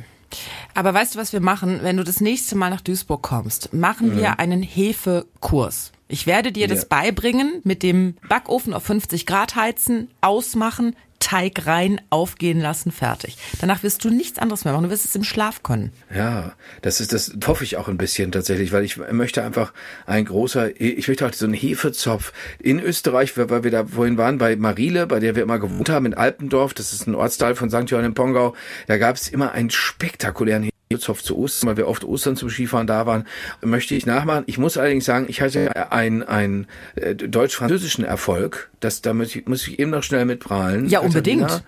Aber 0.73 0.93
weißt 0.93 1.13
du, 1.13 1.19
was 1.19 1.31
wir 1.31 1.41
machen? 1.41 1.79
Wenn 1.83 1.97
du 1.97 2.03
das 2.03 2.19
nächste 2.19 2.55
Mal 2.55 2.71
nach 2.71 2.81
Duisburg 2.81 3.21
kommst, 3.21 3.73
machen 3.73 4.15
mhm. 4.15 4.17
wir 4.17 4.39
einen 4.39 4.63
Hefekurs. 4.63 5.91
Ich 6.07 6.27
werde 6.27 6.51
dir 6.51 6.67
das 6.67 6.85
beibringen, 6.85 7.61
mit 7.63 7.81
dem 7.81 8.15
Backofen 8.27 8.73
auf 8.73 8.83
50 8.83 9.25
Grad 9.25 9.55
heizen, 9.55 10.09
ausmachen, 10.21 10.95
Teig 11.23 11.65
rein, 11.67 12.01
aufgehen 12.09 12.59
lassen, 12.59 12.91
fertig. 12.91 13.37
Danach 13.61 13.81
wirst 13.81 14.03
du 14.03 14.09
nichts 14.09 14.39
anderes 14.39 14.65
mehr 14.65 14.73
machen. 14.73 14.83
Du 14.83 14.89
wirst 14.89 15.05
es 15.05 15.15
im 15.15 15.23
Schlaf 15.23 15.63
können. 15.63 15.93
Ja, 16.13 16.51
das 16.81 16.99
ist, 16.99 17.13
das 17.13 17.33
hoffe 17.45 17.63
ich 17.63 17.77
auch 17.77 17.87
ein 17.87 17.97
bisschen 17.97 18.33
tatsächlich, 18.33 18.73
weil 18.73 18.83
ich 18.83 18.97
möchte 18.97 19.41
einfach 19.41 19.71
ein 20.05 20.25
großer, 20.25 20.81
ich 20.81 21.07
möchte 21.07 21.25
auch 21.25 21.31
so 21.31 21.45
einen 21.45 21.53
Hefezopf 21.53 22.33
in 22.59 22.81
Österreich, 22.81 23.37
weil 23.37 23.63
wir 23.63 23.71
da 23.71 23.85
vorhin 23.85 24.17
waren 24.17 24.37
bei 24.37 24.57
Marile, 24.57 25.07
bei 25.07 25.21
der 25.21 25.37
wir 25.37 25.43
immer 25.43 25.59
gewohnt 25.59 25.89
haben 25.89 26.05
in 26.05 26.13
Alpendorf. 26.13 26.73
Das 26.73 26.91
ist 26.91 27.07
ein 27.07 27.15
Ortsteil 27.15 27.55
von 27.55 27.69
St. 27.69 27.89
Johann 27.89 28.03
im 28.03 28.13
Pongau. 28.13 28.53
Da 28.87 28.97
gab 28.97 29.15
es 29.15 29.29
immer 29.29 29.53
einen 29.53 29.69
spektakulären 29.69 30.72
Hefezopf 30.93 31.21
zu 31.21 31.37
Ostern, 31.37 31.69
weil 31.69 31.77
wir 31.77 31.87
oft 31.87 32.03
Ostern 32.03 32.35
zum 32.35 32.49
Skifahren 32.49 32.87
da 32.87 33.05
waren, 33.05 33.25
möchte 33.61 33.95
ich 33.95 34.05
nachmachen. 34.05 34.43
Ich 34.47 34.57
muss 34.57 34.77
allerdings 34.77 35.05
sagen, 35.05 35.25
ich 35.27 35.41
hatte 35.41 35.91
einen, 35.91 36.23
einen 36.23 36.67
äh, 36.95 37.15
deutsch-französischen 37.15 38.05
Erfolg. 38.05 38.69
Das, 38.79 39.01
da 39.01 39.13
muss 39.13 39.35
ich, 39.35 39.45
muss 39.47 39.67
ich 39.67 39.79
eben 39.79 39.91
noch 39.91 40.03
schnell 40.03 40.25
mit 40.25 40.39
prahlen. 40.39 40.87
Ja, 40.87 40.99
unbedingt. 40.99 41.63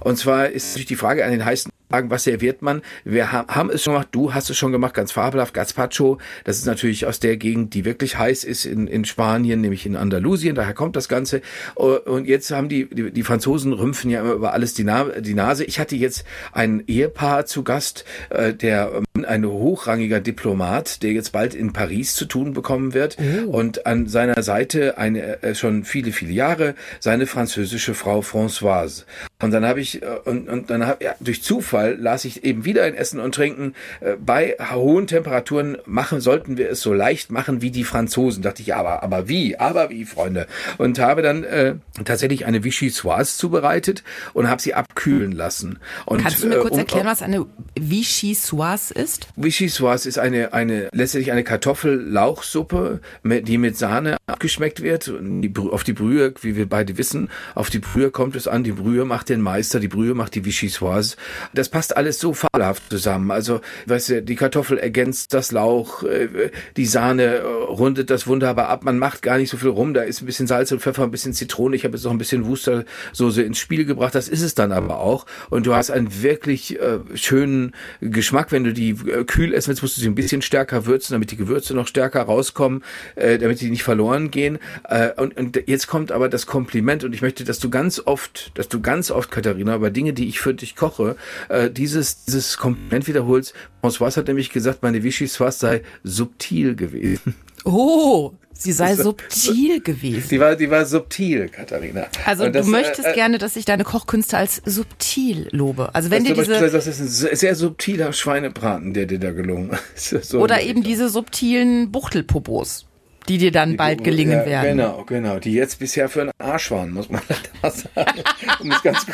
Und 0.00 0.16
zwar 0.16 0.48
ist 0.48 0.68
natürlich 0.68 0.86
die 0.86 0.96
Frage 0.96 1.24
an 1.24 1.30
den 1.30 1.44
heißen 1.44 1.72
Tagen, 1.90 2.10
was 2.10 2.24
serviert 2.24 2.62
man? 2.62 2.82
Wir 3.04 3.30
haben 3.32 3.70
es 3.70 3.84
schon 3.84 3.94
gemacht, 3.94 4.08
du 4.10 4.34
hast 4.34 4.50
es 4.50 4.56
schon 4.56 4.72
gemacht, 4.72 4.94
ganz 4.94 5.12
fabelhaft, 5.12 5.54
Gazpacho. 5.54 6.18
Das 6.44 6.58
ist 6.58 6.66
natürlich 6.66 7.06
aus 7.06 7.20
der 7.20 7.36
Gegend, 7.36 7.74
die 7.74 7.84
wirklich 7.84 8.18
heiß 8.18 8.44
ist 8.44 8.64
in, 8.64 8.86
in 8.88 9.04
Spanien, 9.04 9.60
nämlich 9.60 9.86
in 9.86 9.96
Andalusien, 9.96 10.54
daher 10.54 10.74
kommt 10.74 10.96
das 10.96 11.08
Ganze. 11.08 11.42
Und 11.74 12.26
jetzt 12.26 12.50
haben 12.50 12.68
die, 12.68 12.86
die, 12.86 13.12
die 13.12 13.22
Franzosen 13.22 13.72
rümpfen 13.72 14.10
ja 14.10 14.20
immer 14.20 14.32
über 14.32 14.52
alles 14.52 14.74
die, 14.74 14.84
Na 14.84 15.04
die 15.04 15.34
Nase. 15.34 15.64
Ich 15.64 15.78
hatte 15.78 15.94
jetzt 15.94 16.24
ein 16.52 16.82
Ehepaar 16.86 17.46
zu 17.46 17.62
Gast, 17.62 18.04
äh, 18.30 18.52
der 18.52 19.02
ähm, 19.14 19.24
ein 19.24 19.46
hochrangiger 19.46 20.20
Diplomat, 20.20 21.02
der 21.02 21.12
jetzt 21.12 21.32
bald 21.32 21.54
in 21.54 21.72
Paris 21.72 22.14
zu 22.14 22.24
tun 22.24 22.52
bekommen 22.52 22.94
wird. 22.94 23.16
Oh. 23.46 23.50
Und 23.50 23.86
an 23.86 24.08
seiner 24.08 24.42
Seite 24.42 24.98
eine 24.98 25.42
äh, 25.42 25.54
schon 25.54 25.84
viele, 25.84 26.12
viele 26.12 26.32
Jahre 26.32 26.74
seine 27.00 27.26
französische 27.26 27.94
Frau 27.94 28.20
Françoise. 28.20 29.04
Und 29.40 29.52
dann 29.52 29.64
habe 29.64 29.80
ich, 29.80 30.02
äh, 30.02 30.06
und, 30.24 30.48
und 30.48 30.70
dann 30.70 30.86
habe 30.86 31.04
ja, 31.04 31.14
durch 31.20 31.42
Zufall 31.42 31.75
las 31.82 32.24
ich 32.24 32.44
eben 32.44 32.64
wieder 32.64 32.86
in 32.86 32.94
Essen 32.94 33.20
und 33.20 33.34
Trinken, 33.34 33.74
äh, 34.00 34.16
bei 34.16 34.56
hohen 34.72 35.06
Temperaturen 35.06 35.78
machen, 35.86 36.20
sollten 36.20 36.56
wir 36.56 36.70
es 36.70 36.80
so 36.80 36.92
leicht 36.92 37.30
machen 37.30 37.62
wie 37.62 37.70
die 37.70 37.84
Franzosen. 37.84 38.42
Dachte 38.42 38.62
ich, 38.62 38.74
aber, 38.74 39.02
aber 39.02 39.28
wie, 39.28 39.56
aber 39.58 39.90
wie, 39.90 40.04
Freunde. 40.04 40.46
Und 40.78 40.98
habe 40.98 41.22
dann 41.22 41.44
äh, 41.44 41.74
tatsächlich 42.04 42.46
eine 42.46 42.64
Vichy 42.64 42.90
Soise 42.90 43.36
zubereitet 43.36 44.02
und 44.32 44.48
habe 44.48 44.62
sie 44.62 44.74
abkühlen 44.74 45.32
lassen. 45.32 45.78
Und, 46.04 46.22
Kannst 46.22 46.42
du 46.42 46.48
mir 46.48 46.60
kurz 46.60 46.72
äh, 46.72 46.74
um, 46.74 46.78
erklären, 46.80 47.06
was 47.06 47.22
eine 47.22 47.46
Vichy 47.78 48.34
Soise 48.34 48.94
ist? 48.94 49.28
Vichy 49.36 49.68
Soise 49.68 50.08
ist 50.08 50.18
eine, 50.18 50.52
eine, 50.52 50.88
letztendlich 50.92 51.32
eine 51.32 51.44
Kartoffellauchsuppe, 51.44 53.00
die 53.24 53.58
mit 53.58 53.76
Sahne 53.76 54.16
abgeschmeckt 54.26 54.82
wird. 54.82 55.08
Und 55.08 55.42
Die, 55.42 55.52
auf 55.56 55.84
die 55.84 55.92
Brühe, 55.92 56.34
wie 56.40 56.56
wir 56.56 56.68
beide 56.68 56.98
wissen, 56.98 57.30
auf 57.54 57.70
die 57.70 57.78
Brühe 57.78 58.10
kommt 58.10 58.36
es 58.36 58.48
an. 58.48 58.64
Die 58.64 58.72
Brühe 58.72 59.04
macht 59.04 59.28
den 59.28 59.40
Meister, 59.40 59.80
die 59.80 59.88
Brühe 59.88 60.14
macht 60.14 60.34
die 60.34 60.44
Vichyssoise. 60.44 61.16
Das 61.54 61.65
passt 61.68 61.96
alles 61.96 62.18
so 62.18 62.34
fabelhaft 62.34 62.84
zusammen. 62.90 63.30
Also, 63.30 63.60
weißt 63.86 64.08
du, 64.08 64.22
die 64.22 64.36
Kartoffel 64.36 64.78
ergänzt 64.78 65.34
das 65.34 65.52
Lauch, 65.52 66.02
äh, 66.02 66.50
die 66.76 66.86
Sahne 66.86 67.24
äh, 67.24 67.40
rundet 67.40 68.10
das 68.10 68.26
wunderbar 68.26 68.68
ab. 68.68 68.84
Man 68.84 68.98
macht 68.98 69.22
gar 69.22 69.38
nicht 69.38 69.50
so 69.50 69.56
viel 69.56 69.70
rum. 69.70 69.94
Da 69.94 70.02
ist 70.02 70.22
ein 70.22 70.26
bisschen 70.26 70.46
Salz 70.46 70.72
und 70.72 70.80
Pfeffer, 70.80 71.04
ein 71.04 71.10
bisschen 71.10 71.32
Zitrone. 71.32 71.76
Ich 71.76 71.84
habe 71.84 71.96
jetzt 71.96 72.04
noch 72.04 72.10
ein 72.12 72.18
bisschen 72.18 72.46
Wustersoße 72.46 73.42
ins 73.42 73.58
Spiel 73.58 73.84
gebracht. 73.84 74.14
Das 74.14 74.28
ist 74.28 74.42
es 74.42 74.54
dann 74.54 74.72
aber 74.72 75.00
auch. 75.00 75.26
Und 75.50 75.66
du 75.66 75.74
hast 75.74 75.90
einen 75.90 76.22
wirklich 76.22 76.80
äh, 76.80 76.98
schönen 77.14 77.74
Geschmack. 78.00 78.52
Wenn 78.52 78.64
du 78.64 78.72
die 78.72 78.90
äh, 78.90 79.24
kühl 79.24 79.52
essen 79.54 79.68
willst, 79.68 79.82
musst 79.82 79.96
du 79.96 80.00
sie 80.00 80.08
ein 80.08 80.14
bisschen 80.14 80.42
stärker 80.42 80.86
würzen, 80.86 81.14
damit 81.14 81.30
die 81.30 81.36
Gewürze 81.36 81.74
noch 81.74 81.86
stärker 81.86 82.22
rauskommen, 82.22 82.82
äh, 83.14 83.38
damit 83.38 83.60
die 83.60 83.70
nicht 83.70 83.82
verloren 83.82 84.30
gehen. 84.30 84.58
Äh, 84.88 85.10
und, 85.20 85.36
und 85.36 85.62
jetzt 85.66 85.86
kommt 85.86 86.12
aber 86.12 86.28
das 86.28 86.46
Kompliment 86.46 87.04
und 87.04 87.12
ich 87.14 87.22
möchte, 87.22 87.44
dass 87.44 87.58
du 87.58 87.70
ganz 87.70 88.00
oft, 88.04 88.52
dass 88.54 88.68
du 88.68 88.80
ganz 88.80 89.10
oft, 89.10 89.30
Katharina, 89.30 89.76
über 89.76 89.90
Dinge, 89.90 90.12
die 90.12 90.28
ich 90.28 90.40
für 90.40 90.54
dich 90.54 90.76
koche, 90.76 91.16
äh, 91.56 91.70
dieses, 91.70 92.24
dieses 92.24 92.56
Kompliment 92.56 93.06
wiederholst. 93.06 93.54
François 93.82 94.14
hat 94.16 94.26
nämlich 94.28 94.50
gesagt, 94.50 94.82
meine 94.82 95.02
Vichy 95.02 95.26
Soise 95.26 95.58
sei 95.58 95.82
subtil 96.04 96.76
gewesen. 96.76 97.34
Oh, 97.64 98.32
sie 98.52 98.72
sei 98.72 98.94
subtil 98.96 99.80
gewesen. 99.80 100.28
Die 100.30 100.40
war, 100.40 100.56
die 100.56 100.70
war 100.70 100.86
subtil, 100.86 101.48
Katharina. 101.48 102.06
Also 102.24 102.48
das, 102.48 102.64
du 102.64 102.72
möchtest 102.72 103.08
äh, 103.08 103.14
gerne, 103.14 103.38
dass 103.38 103.56
ich 103.56 103.64
deine 103.64 103.84
Kochkünste 103.84 104.36
als 104.36 104.62
subtil 104.64 105.48
lobe. 105.50 105.94
Also 105.94 106.10
wenn 106.10 106.24
das, 106.24 106.34
dir 106.34 106.34
zum 106.34 106.52
Beispiel, 106.52 106.66
diese 106.68 106.76
das 106.76 106.86
ist 106.86 107.00
ein 107.00 107.36
sehr, 107.36 107.54
subtiler 107.54 108.12
Schweinebraten, 108.12 108.94
der 108.94 109.06
dir 109.06 109.18
da 109.18 109.32
gelungen 109.32 109.76
ist. 109.96 110.10
So 110.24 110.40
oder 110.40 110.62
eben 110.62 110.82
diese 110.82 111.08
subtilen 111.08 111.90
Buchtelpopos, 111.90 112.86
die 113.28 113.38
dir 113.38 113.52
dann 113.52 113.76
bald 113.76 114.00
Richtung. 114.00 114.04
gelingen 114.04 114.38
ja, 114.40 114.46
werden. 114.46 114.76
Genau, 114.78 115.04
genau. 115.04 115.38
Die 115.38 115.52
jetzt 115.52 115.78
bisher 115.78 116.08
für 116.08 116.22
einen 116.22 116.32
Arsch 116.38 116.70
waren, 116.70 116.92
muss 116.92 117.08
man 117.10 117.22
leider 117.28 117.74
sagen. 117.74 118.20
um 118.60 118.70
es 118.70 118.82
ganz, 118.82 119.06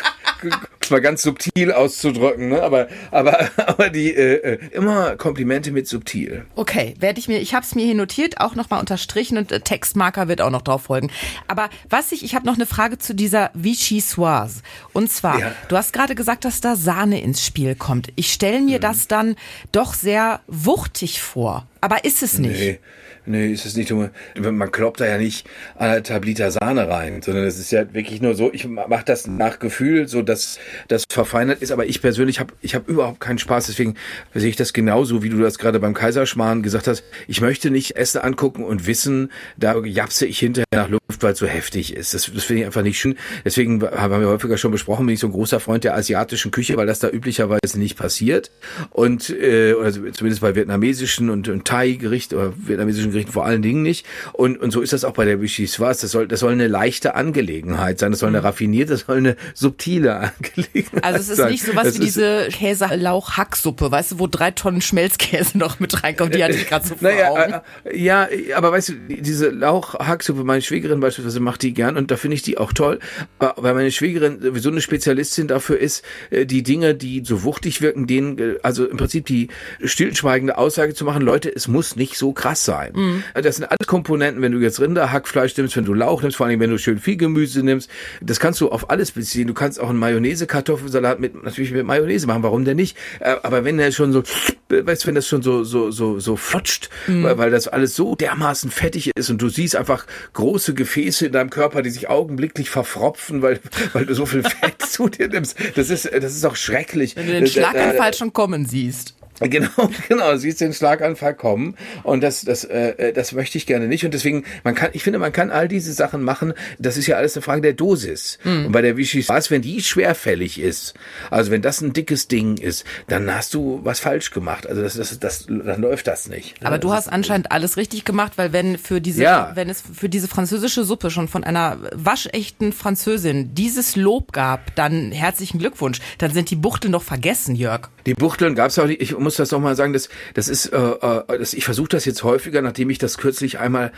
mal 0.90 1.00
ganz 1.00 1.22
subtil 1.22 1.72
auszudrücken. 1.72 2.50
Ne? 2.50 2.62
Aber, 2.62 2.88
aber, 3.10 3.48
aber 3.56 3.88
die 3.90 4.12
äh, 4.14 4.34
äh, 4.54 4.58
immer 4.72 5.16
Komplimente 5.16 5.70
mit 5.70 5.88
subtil. 5.88 6.44
Okay, 6.54 6.94
werde 6.98 7.18
ich 7.18 7.28
mir, 7.28 7.38
ich 7.38 7.54
habe 7.54 7.64
es 7.64 7.74
mir 7.74 7.84
hier 7.86 7.94
notiert, 7.94 8.40
auch 8.40 8.54
nochmal 8.54 8.80
unterstrichen 8.80 9.38
und 9.38 9.50
äh, 9.52 9.60
Textmarker 9.60 10.28
wird 10.28 10.40
auch 10.42 10.50
noch 10.50 10.62
drauf 10.62 10.82
folgen. 10.82 11.10
Aber 11.48 11.70
was 11.88 12.12
ich, 12.12 12.24
ich 12.24 12.34
habe 12.34 12.46
noch 12.46 12.54
eine 12.56 12.66
Frage 12.66 12.98
zu 12.98 13.14
dieser 13.14 13.50
Vichy 13.54 14.00
Soise. 14.00 14.60
Und 14.92 15.10
zwar, 15.10 15.38
Ja. 15.40 15.52
du 15.68 15.76
hast 15.76 15.92
gerade 15.92 16.14
gesagt, 16.14 16.44
dass 16.44 16.60
da 16.60 16.76
Sahne 16.76 17.22
ins 17.22 17.44
Spiel 17.44 17.74
kommt. 17.74 18.08
Ich 18.16 18.32
stelle 18.32 18.60
mir 18.60 18.78
das 18.78 19.08
dann 19.08 19.36
doch 19.72 19.94
sehr 19.94 20.40
wuchtig 20.46 21.22
vor. 21.22 21.66
Aber 21.80 22.04
ist 22.04 22.22
es 22.22 22.38
nicht? 22.38 22.60
Nee. 22.60 22.78
Nee, 23.24 23.52
ist 23.52 23.66
es 23.66 23.76
nicht. 23.76 23.90
nur- 23.90 24.10
Man 24.36 24.72
kloppt 24.72 25.00
da 25.00 25.06
ja 25.06 25.16
nicht 25.18 25.46
anderthalb 25.76 26.24
Liter 26.24 26.50
Sahne 26.50 26.88
rein, 26.88 27.22
sondern 27.22 27.44
es 27.44 27.58
ist 27.58 27.70
ja 27.70 27.92
wirklich 27.94 28.20
nur 28.20 28.34
so, 28.34 28.52
ich 28.52 28.66
mache 28.66 29.04
das 29.04 29.26
nach 29.28 29.58
Gefühl, 29.60 30.08
so 30.08 30.22
dass 30.22 30.58
das 30.88 31.04
verfeinert 31.10 31.62
ist. 31.62 31.70
Aber 31.70 31.86
ich 31.86 32.02
persönlich 32.02 32.40
habe 32.40 32.52
ich 32.62 32.74
hab 32.74 32.88
überhaupt 32.88 33.20
keinen 33.20 33.38
Spaß. 33.38 33.66
Deswegen 33.66 33.94
sehe 34.34 34.50
ich 34.50 34.56
das 34.56 34.72
genauso, 34.72 35.22
wie 35.22 35.28
du 35.28 35.38
das 35.38 35.58
gerade 35.58 35.78
beim 35.78 35.94
Kaiserschmarrn 35.94 36.62
gesagt 36.62 36.88
hast. 36.88 37.04
Ich 37.28 37.40
möchte 37.40 37.70
nicht 37.70 37.96
Essen 37.96 38.20
angucken 38.22 38.64
und 38.64 38.86
wissen, 38.86 39.30
da 39.56 39.78
japse 39.84 40.26
ich 40.26 40.38
hinterher 40.40 40.66
nach 40.74 40.88
Luft, 40.88 41.02
weil 41.20 41.32
es 41.34 41.38
so 41.38 41.46
heftig 41.46 41.94
ist. 41.94 42.14
Das, 42.14 42.30
das 42.34 42.44
finde 42.44 42.62
ich 42.62 42.66
einfach 42.66 42.82
nicht 42.82 42.98
schön. 42.98 43.14
Deswegen 43.44 43.82
haben 43.82 44.20
wir 44.20 44.28
häufiger 44.28 44.56
schon 44.58 44.72
besprochen, 44.72 45.06
bin 45.06 45.14
ich 45.14 45.20
so 45.20 45.28
ein 45.28 45.32
großer 45.32 45.60
Freund 45.60 45.84
der 45.84 45.94
asiatischen 45.94 46.50
Küche, 46.50 46.76
weil 46.76 46.86
das 46.86 46.98
da 46.98 47.08
üblicherweise 47.08 47.78
nicht 47.78 47.96
passiert. 47.96 48.50
Und 48.90 49.30
äh, 49.30 49.74
oder 49.74 49.92
zumindest 49.92 50.40
bei 50.40 50.54
vietnamesischen 50.56 51.30
und, 51.30 51.48
und 51.48 51.64
Thai-Gericht 51.66 52.34
oder 52.34 52.52
vietnamesischen 52.56 53.11
Gerichten 53.12 53.32
vor 53.32 53.44
allen 53.44 53.62
Dingen 53.62 53.82
nicht. 53.82 54.06
Und, 54.32 54.60
und 54.60 54.70
so 54.70 54.80
ist 54.80 54.92
das 54.92 55.04
auch 55.04 55.12
bei 55.12 55.24
der 55.24 55.38
Soise. 55.38 56.02
Das 56.02 56.10
soll, 56.10 56.28
das 56.28 56.40
soll 56.40 56.52
eine 56.52 56.68
leichte 56.68 57.14
Angelegenheit 57.14 57.98
sein. 57.98 58.12
Das 58.12 58.20
soll 58.20 58.30
eine 58.30 58.44
raffinierte, 58.44 58.92
das 58.92 59.02
soll 59.02 59.18
eine 59.18 59.36
subtile 59.54 60.16
Angelegenheit 60.16 60.92
Mhm. 60.92 61.00
Also 61.02 61.18
es 61.20 61.28
ist 61.28 61.36
sein. 61.38 61.50
nicht 61.50 61.64
sowas 61.64 61.84
Das 61.84 61.94
wie 61.96 62.00
diese 62.00 62.48
Käse-Lauch-Hacksuppe, 62.50 63.90
weißt 63.90 64.12
du, 64.12 64.18
wo 64.18 64.26
drei 64.26 64.50
Tonnen 64.50 64.80
Schmelzkäse 64.80 65.58
noch 65.58 65.80
mit 65.80 66.02
reinkommt. 66.02 66.34
Die 66.34 66.42
hatte 66.42 66.54
ich 66.54 66.68
gerade 66.68 66.86
so 66.86 66.94
vor 66.94 67.08
Augen. 67.08 67.50
Naja, 67.50 67.62
äh, 67.84 67.98
ja, 67.98 68.28
aber 68.54 68.72
weißt 68.72 68.90
du, 68.90 68.92
diese 69.08 69.50
Lauchhacksuppe, 69.50 70.44
meine 70.44 70.62
Schwägerin 70.62 71.00
beispielsweise 71.00 71.40
macht 71.40 71.62
die 71.62 71.74
gern 71.74 71.96
und 71.96 72.10
da 72.10 72.16
finde 72.16 72.34
ich 72.34 72.42
die 72.42 72.58
auch 72.58 72.72
toll. 72.72 72.98
Aber 73.38 73.62
weil 73.62 73.74
meine 73.74 73.90
Schwägerin 73.90 74.40
sowieso 74.40 74.70
eine 74.70 74.80
Spezialistin 74.80 75.48
dafür 75.48 75.78
ist, 75.78 76.04
äh, 76.30 76.46
die 76.46 76.62
Dinge, 76.62 76.94
die 76.94 77.22
so 77.24 77.42
wuchtig 77.42 77.80
wirken, 77.80 78.06
denen, 78.06 78.38
äh, 78.38 78.54
also 78.62 78.86
im 78.86 78.96
Prinzip 78.96 79.26
die 79.26 79.48
stillschweigende 79.82 80.58
Aussage 80.58 80.94
zu 80.94 81.04
machen, 81.04 81.22
Leute, 81.22 81.54
es 81.54 81.68
muss 81.68 81.96
nicht 81.96 82.16
so 82.16 82.32
krass 82.32 82.64
sein. 82.64 82.92
Mhm. 83.02 83.22
Das 83.42 83.56
sind 83.56 83.64
alles 83.64 83.86
Komponenten, 83.86 84.42
wenn 84.42 84.52
du 84.52 84.58
jetzt 84.58 84.80
Rinderhackfleisch 84.80 85.56
nimmst, 85.56 85.76
wenn 85.76 85.84
du 85.84 85.94
Lauch 85.94 86.22
nimmst, 86.22 86.36
vor 86.36 86.46
allem 86.46 86.60
wenn 86.60 86.70
du 86.70 86.78
schön 86.78 86.98
viel 86.98 87.16
Gemüse 87.16 87.62
nimmst, 87.62 87.90
das 88.20 88.40
kannst 88.40 88.60
du 88.60 88.70
auf 88.70 88.90
alles 88.90 89.12
beziehen. 89.12 89.46
Du 89.48 89.54
kannst 89.54 89.80
auch 89.80 89.88
einen 89.88 89.98
Mayonnaise-Kartoffelsalat 89.98 91.20
mit, 91.20 91.42
natürlich 91.42 91.72
mit 91.72 91.84
Mayonnaise 91.86 92.26
machen, 92.26 92.42
warum 92.42 92.64
denn 92.64 92.76
nicht? 92.76 92.96
Äh, 93.20 93.36
Aber 93.42 93.64
wenn 93.64 93.78
der 93.78 93.92
schon 93.92 94.12
so, 94.12 94.22
weißt 94.68 95.04
du, 95.04 95.06
wenn 95.08 95.14
das 95.14 95.26
schon 95.28 95.42
so, 95.42 95.64
so, 95.64 95.90
so, 95.90 96.18
so 96.20 96.36
flutscht, 96.36 96.88
weil, 97.06 97.38
weil 97.38 97.50
das 97.50 97.68
alles 97.68 97.94
so 97.96 98.14
dermaßen 98.14 98.70
fettig 98.70 99.10
ist 99.14 99.30
und 99.30 99.40
du 99.42 99.48
siehst 99.48 99.76
einfach 99.76 100.06
große 100.32 100.74
Gefäße 100.74 101.26
in 101.26 101.32
deinem 101.32 101.50
Körper, 101.50 101.82
die 101.82 101.90
sich 101.90 102.08
augenblicklich 102.08 102.70
verfropfen, 102.70 103.42
weil, 103.42 103.60
weil 103.92 104.06
du 104.06 104.14
so 104.14 104.26
viel 104.26 104.42
Fett 104.60 104.82
zu 104.82 105.08
dir 105.08 105.28
nimmst. 105.28 105.56
Das 105.74 105.90
ist, 105.90 106.10
das 106.12 106.34
ist 106.34 106.44
auch 106.44 106.56
schrecklich. 106.56 107.16
Wenn 107.16 107.26
du 107.26 107.32
den 107.32 107.44
Äh, 107.44 107.46
äh, 107.46 107.50
Schlaganfall 107.50 108.14
schon 108.14 108.32
kommen 108.32 108.66
siehst. 108.66 109.14
Genau, 109.52 109.90
genau, 110.08 110.36
siehst 110.36 110.60
den 110.60 110.72
Schlaganfall 110.72 111.34
kommen 111.34 111.76
und 112.04 112.22
das, 112.22 112.42
das, 112.42 112.64
äh, 112.64 113.12
das 113.12 113.32
möchte 113.32 113.58
ich 113.58 113.66
gerne 113.66 113.86
nicht 113.88 114.04
und 114.04 114.14
deswegen, 114.14 114.44
man 114.64 114.74
kann, 114.74 114.90
ich 114.92 115.02
finde, 115.02 115.18
man 115.18 115.32
kann 115.32 115.50
all 115.50 115.68
diese 115.68 115.92
Sachen 115.92 116.22
machen, 116.22 116.54
das 116.78 116.96
ist 116.96 117.06
ja 117.06 117.16
alles 117.16 117.36
eine 117.36 117.42
Frage 117.42 117.60
der 117.62 117.72
Dosis 117.74 118.38
und 118.44 118.72
bei 118.72 118.82
der 118.82 118.96
Vichy 118.96 119.22
Soise, 119.22 119.50
wenn 119.50 119.62
die 119.62 119.82
schwerfällig 119.82 120.60
ist, 120.60 120.94
also 121.30 121.50
wenn 121.50 121.62
das 121.62 121.80
ein 121.80 121.92
dickes 121.92 122.28
Ding 122.28 122.56
ist, 122.56 122.84
dann 123.08 123.32
hast 123.34 123.52
du 123.54 123.80
was 123.82 124.00
falsch 124.00 124.30
gemacht, 124.30 124.66
also 124.66 124.82
das, 124.82 124.94
das, 124.94 125.18
das 125.18 125.46
dann 125.46 125.80
läuft 125.80 126.06
das 126.06 126.28
nicht. 126.28 126.54
Aber 126.64 126.78
du 126.78 126.92
hast 126.92 127.08
anscheinend 127.08 127.52
alles 127.52 127.76
richtig 127.76 128.04
gemacht, 128.04 128.32
weil 128.36 128.52
wenn 128.52 128.78
für 128.78 129.00
diese, 129.00 129.22
Ja. 129.22 129.52
wenn 129.54 129.68
es 129.68 129.82
für 129.82 130.08
diese 130.08 130.28
französische 130.28 130.84
Suppe 130.84 131.10
schon 131.10 131.28
von 131.28 131.44
einer 131.44 131.78
waschechten 131.92 132.72
Französin 132.72 133.54
dieses 133.54 133.96
Lob 133.96 134.32
gab, 134.32 134.74
dann 134.76 135.12
herzlichen 135.12 135.58
Glückwunsch. 135.58 136.00
Dann 136.18 136.32
sind 136.32 136.50
die 136.50 136.56
Buchteln 136.56 136.92
doch 136.92 137.02
vergessen, 137.02 137.54
Jörg. 137.54 137.88
Die 138.06 138.14
Buchteln 138.14 138.54
gab's 138.54 138.78
auch 138.78 138.86
nicht. 138.86 139.00
Ich 139.00 139.16
muss 139.16 139.31
das 139.36 139.50
noch 139.50 139.60
mal 139.60 139.76
sagen, 139.76 139.92
das, 139.92 140.08
das 140.34 140.48
ist, 140.48 140.66
äh, 140.66 140.76
äh, 140.76 141.38
das, 141.38 141.54
ich 141.54 141.64
versuche 141.64 141.88
das 141.88 142.04
jetzt 142.04 142.22
häufiger, 142.22 142.62
nachdem 142.62 142.90
ich 142.90 142.98
das 142.98 143.18
kürzlich 143.18 143.58
einmal 143.58 143.92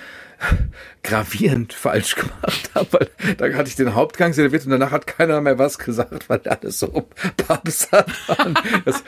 gravierend 1.02 1.72
falsch 1.74 2.14
gemacht 2.16 2.70
habe, 2.74 2.86
weil 2.92 3.08
da 3.36 3.56
hatte 3.58 3.68
ich 3.68 3.76
den 3.76 3.94
Hauptgang 3.94 4.32
serviert 4.32 4.64
und 4.64 4.70
danach 4.70 4.90
hat 4.90 5.06
keiner 5.06 5.40
mehr 5.42 5.58
was 5.58 5.78
gesagt, 5.78 6.28
weil 6.30 6.40
alles 6.46 6.78
so 6.80 7.06
papsat 7.36 8.06
waren. 8.28 8.54
Das, 8.84 9.02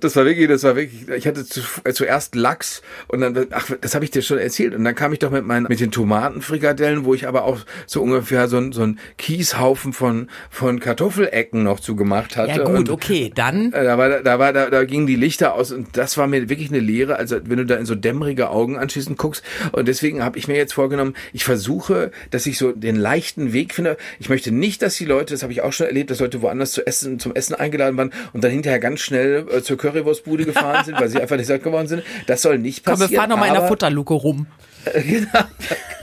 das 0.00 0.16
war 0.16 0.24
wirklich, 0.24 0.48
das 0.48 0.62
war 0.64 0.76
wirklich, 0.76 1.08
ich 1.08 1.26
hatte 1.26 1.44
zu, 1.44 1.60
zuerst 1.92 2.34
Lachs 2.34 2.80
und 3.08 3.20
dann, 3.20 3.46
ach, 3.50 3.68
das 3.80 3.94
habe 3.94 4.04
ich 4.04 4.10
dir 4.10 4.22
schon 4.22 4.38
erzählt 4.38 4.74
und 4.74 4.84
dann 4.84 4.94
kam 4.94 5.12
ich 5.12 5.18
doch 5.18 5.30
mit 5.30 5.44
meinen, 5.44 5.66
mit 5.68 5.80
den 5.80 5.90
Tomatenfrikadellen, 5.90 7.04
wo 7.04 7.12
ich 7.14 7.28
aber 7.28 7.44
auch 7.44 7.58
so 7.86 8.00
ungefähr 8.02 8.48
so, 8.48 8.56
ein- 8.58 8.72
so 8.72 8.82
ein 8.82 8.98
Kieshaufen 9.18 9.92
von, 9.92 10.28
von 10.50 10.80
Kartoffelecken 10.80 11.62
noch 11.64 11.80
zugemacht 11.80 12.36
hatte. 12.36 12.50
Ja 12.60 12.64
gut, 12.64 12.76
und, 12.78 12.90
okay, 12.90 13.30
dann. 13.34 13.72
äh, 13.74 13.84
Da 13.84 13.98
war, 13.98 14.08
da 14.22 14.38
war, 14.38 14.52
da, 14.54 14.70
da 14.70 14.84
gingen 14.84 15.06
die 15.06 15.16
Lichter 15.16 15.54
aus 15.54 15.70
und 15.72 15.96
das 15.96 16.16
war 16.16 16.26
mir 16.26 16.48
wirklich 16.48 16.70
eine 16.70 16.80
Lehre, 16.80 17.16
also 17.16 17.36
wenn 17.44 17.58
du 17.58 17.66
da 17.66 17.76
in 17.76 17.84
so 17.86 17.94
dämmerige 17.94 18.48
Augen 18.50 18.78
anschließend 18.78 19.18
guckst. 19.18 19.42
Und 19.72 19.86
deswegen 19.88 20.22
habe 20.24 20.38
ich 20.38 20.48
mir 20.48 20.56
jetzt 20.56 20.72
vorgenommen, 20.82 21.14
ich 21.32 21.44
versuche, 21.44 22.10
dass 22.30 22.44
ich 22.46 22.58
so 22.58 22.72
den 22.72 22.96
leichten 22.96 23.52
Weg 23.52 23.72
finde. 23.72 23.96
Ich 24.18 24.28
möchte 24.28 24.50
nicht, 24.50 24.82
dass 24.82 24.96
die 24.96 25.04
Leute, 25.04 25.32
das 25.32 25.42
habe 25.44 25.52
ich 25.52 25.62
auch 25.62 25.72
schon 25.72 25.86
erlebt, 25.86 26.10
dass 26.10 26.18
Leute 26.18 26.42
woanders 26.42 26.72
zu 26.72 26.84
essen, 26.84 27.20
zum 27.20 27.34
Essen 27.34 27.54
eingeladen 27.54 27.96
waren 27.96 28.12
und 28.32 28.42
dann 28.42 28.50
hinterher 28.50 28.80
ganz 28.80 29.00
schnell 29.00 29.46
äh, 29.48 29.62
zur 29.62 29.78
Currywurstbude 29.78 30.44
gefahren 30.44 30.84
sind, 30.84 31.00
weil 31.00 31.08
sie 31.08 31.20
einfach 31.20 31.36
nicht 31.36 31.46
satt 31.46 31.62
geworden 31.62 31.86
sind. 31.86 32.02
Das 32.26 32.42
soll 32.42 32.58
nicht 32.58 32.84
Komm, 32.84 32.94
passieren. 32.94 33.10
wir 33.12 33.18
fahren 33.18 33.30
noch 33.30 33.38
mal 33.38 33.46
in 33.46 33.54
der 33.54 33.68
Futterluke 33.68 34.14
rum. 34.14 34.46
genau, 34.94 35.46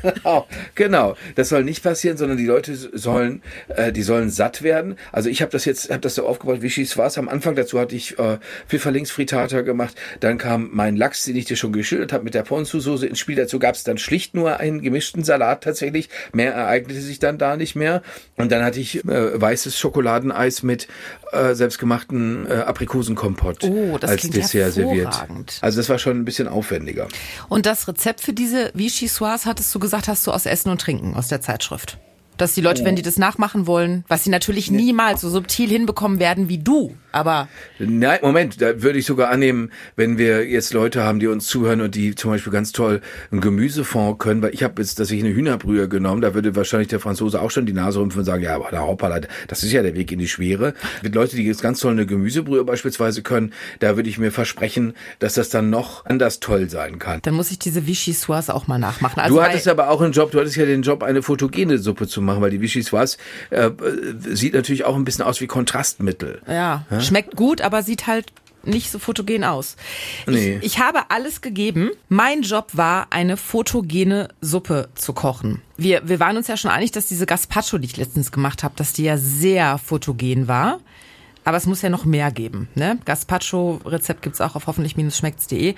Genau, 0.02 0.48
genau. 0.76 1.16
Das 1.36 1.50
soll 1.50 1.64
nicht 1.64 1.84
passieren, 1.84 2.18
sondern 2.18 2.38
die 2.38 2.46
Leute 2.46 2.76
sollen, 2.76 3.42
äh, 3.70 3.92
die 3.92 4.04
sollen 4.04 4.30
satt 4.30 4.62
werden. 4.62 4.96
Also 5.12 5.30
ich 5.30 5.42
habe 5.42 5.52
das 5.52 5.66
jetzt, 5.66 5.90
habe 5.90 6.02
das 6.02 6.16
so 6.16 6.26
aufgebaut, 6.26 6.62
wie 6.62 6.70
schieß 6.70 6.98
was. 6.98 7.18
Am 7.18 7.30
Anfang 7.30 7.56
dazu 7.56 7.80
hatte 7.80 7.96
ich 7.96 8.18
äh, 8.20 8.38
Pfifferlingsfritata 8.68 9.62
gemacht. 9.62 9.96
Dann 10.20 10.38
kam 10.38 10.70
mein 10.72 10.96
Lachs, 10.96 11.26
den 11.26 11.36
ich 11.36 11.46
dir 11.46 11.58
schon 11.58 11.74
geschildert 11.74 12.14
habe, 12.14 12.24
mit 12.24 12.34
der 12.34 12.44
Ponzu-Soße 12.44 13.06
ins 13.06 13.20
Spiel. 13.20 13.36
Dazu 13.36 13.60
gab 13.60 13.76
es 13.76 13.84
dann 13.84 13.98
schlicht 13.98 14.34
nur 14.34 14.58
einen 14.58 14.82
gemischten 14.82 15.24
Salat 15.24 15.64
tatsächlich. 15.64 16.10
Mehr 16.34 16.54
ereignete 16.54 17.02
sich 17.02 17.20
dann 17.20 17.38
da 17.38 17.58
nicht 17.58 17.76
mehr. 17.76 18.02
Und 18.38 18.52
dann 18.52 18.64
hatte 18.64 18.80
ich 18.80 19.04
äh, 19.06 19.42
weißes 19.42 19.78
Schokoladeneis 19.78 20.64
mit 20.64 20.88
äh, 21.32 21.54
selbstgemachten 21.54 22.48
äh, 22.50 22.54
Aprikosenkompott 22.54 23.64
Oh, 23.64 23.98
das 24.00 24.12
als 24.12 24.30
Dessert 24.30 24.74
serviert. 24.74 25.28
Also 25.62 25.78
das 25.78 25.90
war 25.90 26.00
schon 26.00 26.18
ein 26.20 26.26
bisschen 26.26 26.48
aufwendiger. 26.48 27.08
Und 27.50 27.66
das 27.66 27.88
Rezept 27.88 28.22
für 28.22 28.34
diese 28.34 28.69
Vichyssoise, 28.74 29.46
hattest 29.46 29.74
du 29.74 29.80
gesagt, 29.80 30.08
hast 30.08 30.26
du 30.28 30.32
aus 30.32 30.46
Essen 30.46 30.70
und 30.70 30.82
Trinken, 30.82 31.16
aus 31.16 31.28
der 31.28 31.42
Zeitschrift. 31.42 31.98
Dass 32.40 32.54
die 32.54 32.62
Leute, 32.62 32.86
wenn 32.86 32.96
die 32.96 33.02
das 33.02 33.18
nachmachen 33.18 33.68
wollen, 33.68 34.06
was 34.08 34.24
sie 34.24 34.30
natürlich 34.30 34.72
niemals 34.72 35.20
so 35.22 35.30
subtil 35.30 35.70
hinbekommen 35.70 36.20
werden 36.20 36.48
wie 36.48 36.58
du, 36.58 36.96
aber 37.12 37.50
Nein, 37.80 38.20
Moment, 38.22 38.62
da 38.62 38.82
würde 38.82 39.00
ich 39.00 39.06
sogar 39.06 39.30
annehmen, 39.30 39.72
wenn 39.96 40.18
wir 40.18 40.48
jetzt 40.48 40.74
Leute 40.74 41.04
haben, 41.04 41.20
die 41.20 41.28
uns 41.28 41.48
zuhören 41.48 41.82
und 41.82 41.96
die 41.96 42.16
zum 42.16 42.32
Beispiel 42.32 42.54
ganz 42.54 42.72
toll 42.72 43.02
einen 43.32 43.42
Gemüsefond 43.42 44.20
können, 44.20 44.42
weil 44.42 44.54
ich 44.54 44.64
habe 44.64 44.82
jetzt, 44.82 45.00
dass 45.00 45.12
ich 45.12 45.22
eine 45.22 45.34
Hühnerbrühe 45.34 45.90
genommen, 45.90 46.22
da 46.22 46.34
würde 46.34 46.56
wahrscheinlich 46.56 46.88
der 46.88 47.00
Franzose 47.00 47.42
auch 47.42 47.52
schon 47.52 47.66
die 47.66 47.74
Nase 47.74 48.00
rümpfen 48.00 48.20
und 48.20 48.26
sagen, 48.26 48.44
ja, 48.44 48.56
aber 48.56 48.70
der 48.70 48.88
Hoppala, 48.88 49.20
das 49.48 49.64
ist 49.64 49.72
ja 49.72 49.82
der 49.82 49.96
Weg 49.96 50.12
in 50.12 50.20
die 50.20 50.28
Schwere. 50.28 50.74
Mit 51.04 51.16
Leute, 51.16 51.36
die 51.36 51.44
jetzt 51.44 51.62
ganz 51.62 51.80
toll 51.80 51.92
eine 51.92 52.06
Gemüsebrühe 52.06 52.64
beispielsweise 52.64 53.22
können, 53.22 53.54
da 53.80 53.96
würde 53.96 54.10
ich 54.10 54.18
mir 54.18 54.32
versprechen, 54.32 54.94
dass 55.20 55.34
das 55.34 55.50
dann 55.50 55.70
noch 55.70 56.06
anders 56.06 56.40
toll 56.40 56.70
sein 56.70 57.00
kann. 57.00 57.20
dann 57.24 57.34
muss 57.34 57.52
ich 57.52 57.60
diese 57.60 57.86
Vichyssoise 57.86 58.54
auch 58.54 58.68
mal 58.68 58.80
nachmachen. 58.80 59.20
Also 59.20 59.36
du 59.36 59.42
hattest 59.42 59.68
aber 59.68 59.90
auch 59.90 60.02
einen 60.02 60.14
Job, 60.14 60.32
du 60.32 60.40
hattest 60.40 60.56
ja 60.56 60.66
den 60.66 60.84
Job, 60.84 61.04
eine 61.04 61.22
photogene 61.22 61.78
Suppe 61.80 62.08
zu 62.08 62.22
machen, 62.22 62.29
weil 62.40 62.52
die 62.52 62.62
Vichyssoise 62.62 63.18
äh, 63.50 63.72
sieht 64.20 64.54
natürlich 64.54 64.86
auch 64.86 64.96
ein 64.96 65.06
bisschen 65.06 65.26
aus 65.26 65.42
wie 65.42 65.48
Kontrastmittel. 65.48 66.42
Ja, 66.48 66.86
schmeckt 67.00 67.36
gut, 67.36 67.62
aber 67.62 67.84
sieht 67.84 68.08
halt 68.08 68.32
nicht 68.64 68.92
so 68.92 69.00
fotogen 69.00 69.44
aus. 69.44 69.76
Nee. 70.28 70.58
Ich, 70.58 70.66
ich 70.66 70.80
habe 70.80 71.10
alles 71.10 71.42
gegeben. 71.42 71.92
Mein 72.08 72.42
Job 72.42 72.72
war, 72.74 73.08
eine 73.10 73.38
fotogene 73.38 74.30
Suppe 74.42 74.90
zu 74.96 75.14
kochen. 75.14 75.62
Wir, 75.78 76.08
wir 76.08 76.20
waren 76.20 76.38
uns 76.38 76.48
ja 76.48 76.58
schon 76.58 76.72
einig, 76.72 76.92
dass 76.92 77.08
diese 77.08 77.26
Gazpacho, 77.26 77.78
die 77.78 77.86
ich 77.86 77.98
letztens 77.98 78.32
gemacht 78.32 78.64
habe, 78.64 78.76
dass 78.76 78.94
die 78.94 79.04
ja 79.04 79.18
sehr 79.18 79.78
fotogen 79.78 80.48
war. 80.48 80.80
Aber 81.46 81.58
es 81.58 81.66
muss 81.66 81.82
ja 81.82 81.90
noch 81.90 82.06
mehr 82.06 82.32
geben. 82.32 82.68
Ne? 82.76 83.00
Gazpacho-Rezept 83.06 84.22
gibt's 84.22 84.42
auch 84.42 84.56
auf 84.56 84.68
hoffentlich-schmeckt's.de. 84.68 85.74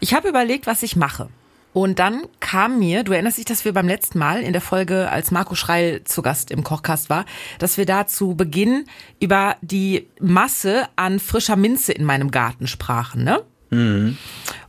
Ich 0.00 0.14
habe 0.14 0.28
überlegt, 0.28 0.66
was 0.66 0.82
ich 0.82 0.96
mache. 0.96 1.28
Und 1.72 1.98
dann 1.98 2.22
kam 2.40 2.78
mir, 2.78 3.04
du 3.04 3.12
erinnerst 3.12 3.38
dich, 3.38 3.44
dass 3.44 3.64
wir 3.64 3.72
beim 3.72 3.86
letzten 3.86 4.18
Mal 4.18 4.42
in 4.42 4.52
der 4.52 4.62
Folge, 4.62 5.10
als 5.10 5.30
Marco 5.30 5.54
Schreil 5.54 6.02
zu 6.04 6.22
Gast 6.22 6.50
im 6.50 6.64
Kochkast 6.64 7.10
war, 7.10 7.24
dass 7.58 7.76
wir 7.76 7.86
da 7.86 8.06
zu 8.06 8.34
Beginn 8.34 8.86
über 9.20 9.56
die 9.60 10.08
Masse 10.20 10.88
an 10.96 11.18
frischer 11.20 11.56
Minze 11.56 11.92
in 11.92 12.04
meinem 12.04 12.30
Garten 12.30 12.66
sprachen, 12.66 13.22
ne? 13.22 13.42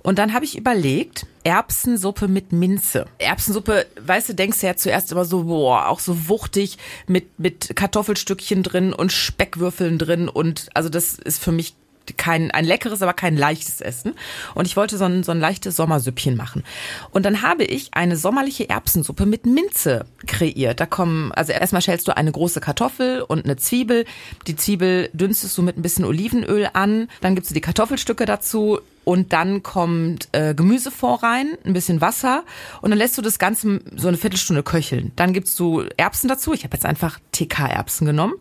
Und 0.03 0.19
dann 0.19 0.33
habe 0.33 0.43
ich 0.45 0.57
überlegt, 0.57 1.25
Erbsensuppe 1.43 2.27
mit 2.27 2.51
Minze. 2.51 3.05
Erbsensuppe, 3.17 3.85
weißt 4.01 4.29
du, 4.29 4.33
denkst 4.35 4.59
du 4.59 4.67
ja 4.67 4.75
zuerst 4.75 5.11
immer 5.11 5.25
so, 5.25 5.45
boah, 5.45 5.87
auch 5.87 5.99
so 5.99 6.27
wuchtig 6.27 6.77
mit, 7.07 7.39
mit 7.39 7.75
Kartoffelstückchen 7.75 8.61
drin 8.61 8.93
und 8.93 9.11
Speckwürfeln 9.11 9.97
drin 9.97 10.27
und 10.27 10.67
also 10.73 10.89
das 10.89 11.13
ist 11.17 11.41
für 11.41 11.51
mich 11.51 11.75
kein, 12.17 12.51
ein 12.51 12.65
leckeres, 12.65 13.01
aber 13.01 13.13
kein 13.13 13.37
leichtes 13.37 13.81
Essen. 13.81 14.13
Und 14.55 14.65
ich 14.65 14.75
wollte 14.75 14.97
so 14.97 15.05
ein, 15.05 15.23
so 15.23 15.31
ein 15.31 15.39
leichtes 15.39 15.75
Sommersüppchen 15.75 16.35
machen. 16.35 16.63
Und 17.11 17.25
dann 17.25 17.41
habe 17.41 17.63
ich 17.63 17.89
eine 17.93 18.17
sommerliche 18.17 18.69
Erbsensuppe 18.69 19.25
mit 19.25 19.45
Minze 19.45 20.05
kreiert. 20.27 20.79
Da 20.79 20.85
kommen, 20.85 21.31
also 21.31 21.51
erstmal 21.51 21.81
schälst 21.81 22.07
du 22.07 22.15
eine 22.15 22.31
große 22.31 22.59
Kartoffel 22.59 23.21
und 23.21 23.45
eine 23.45 23.57
Zwiebel. 23.57 24.05
Die 24.47 24.55
Zwiebel 24.55 25.09
dünstest 25.13 25.57
du 25.57 25.61
mit 25.61 25.77
ein 25.77 25.81
bisschen 25.81 26.05
Olivenöl 26.05 26.69
an. 26.73 27.07
Dann 27.21 27.35
gibst 27.35 27.51
du 27.51 27.53
die 27.53 27.61
Kartoffelstücke 27.61 28.25
dazu. 28.25 28.79
Und 29.09 29.33
dann 29.33 29.63
kommt 29.63 30.29
äh, 30.33 30.53
Gemüsefond 30.53 31.23
rein, 31.23 31.57
ein 31.65 31.73
bisschen 31.73 31.99
Wasser 31.99 32.43
und 32.81 32.91
dann 32.91 32.99
lässt 32.99 33.17
du 33.17 33.23
das 33.23 33.39
Ganze 33.39 33.81
so 33.95 34.07
eine 34.07 34.17
Viertelstunde 34.17 34.61
köcheln. 34.61 35.13
Dann 35.15 35.33
gibst 35.33 35.59
du 35.59 35.83
Erbsen 35.97 36.27
dazu. 36.27 36.53
Ich 36.53 36.63
habe 36.63 36.75
jetzt 36.75 36.85
einfach 36.85 37.19
TK-Erbsen 37.31 38.05
genommen. 38.05 38.35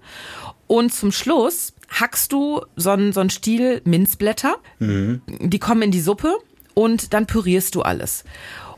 Und 0.69 0.95
zum 0.95 1.11
Schluss 1.11 1.73
hackst 1.89 2.33
du 2.33 2.61
so 2.77 2.91
einen, 2.91 3.13
so 3.13 3.21
einen 3.21 3.31
Stiel 3.31 3.81
Minzblätter. 3.85 4.57
Die 4.79 5.59
kommen 5.59 5.83
in 5.83 5.91
die 5.91 6.01
Suppe 6.01 6.37
und 6.75 7.13
dann 7.15 7.27
pürierst 7.27 7.75
du 7.75 7.83
alles. 7.83 8.23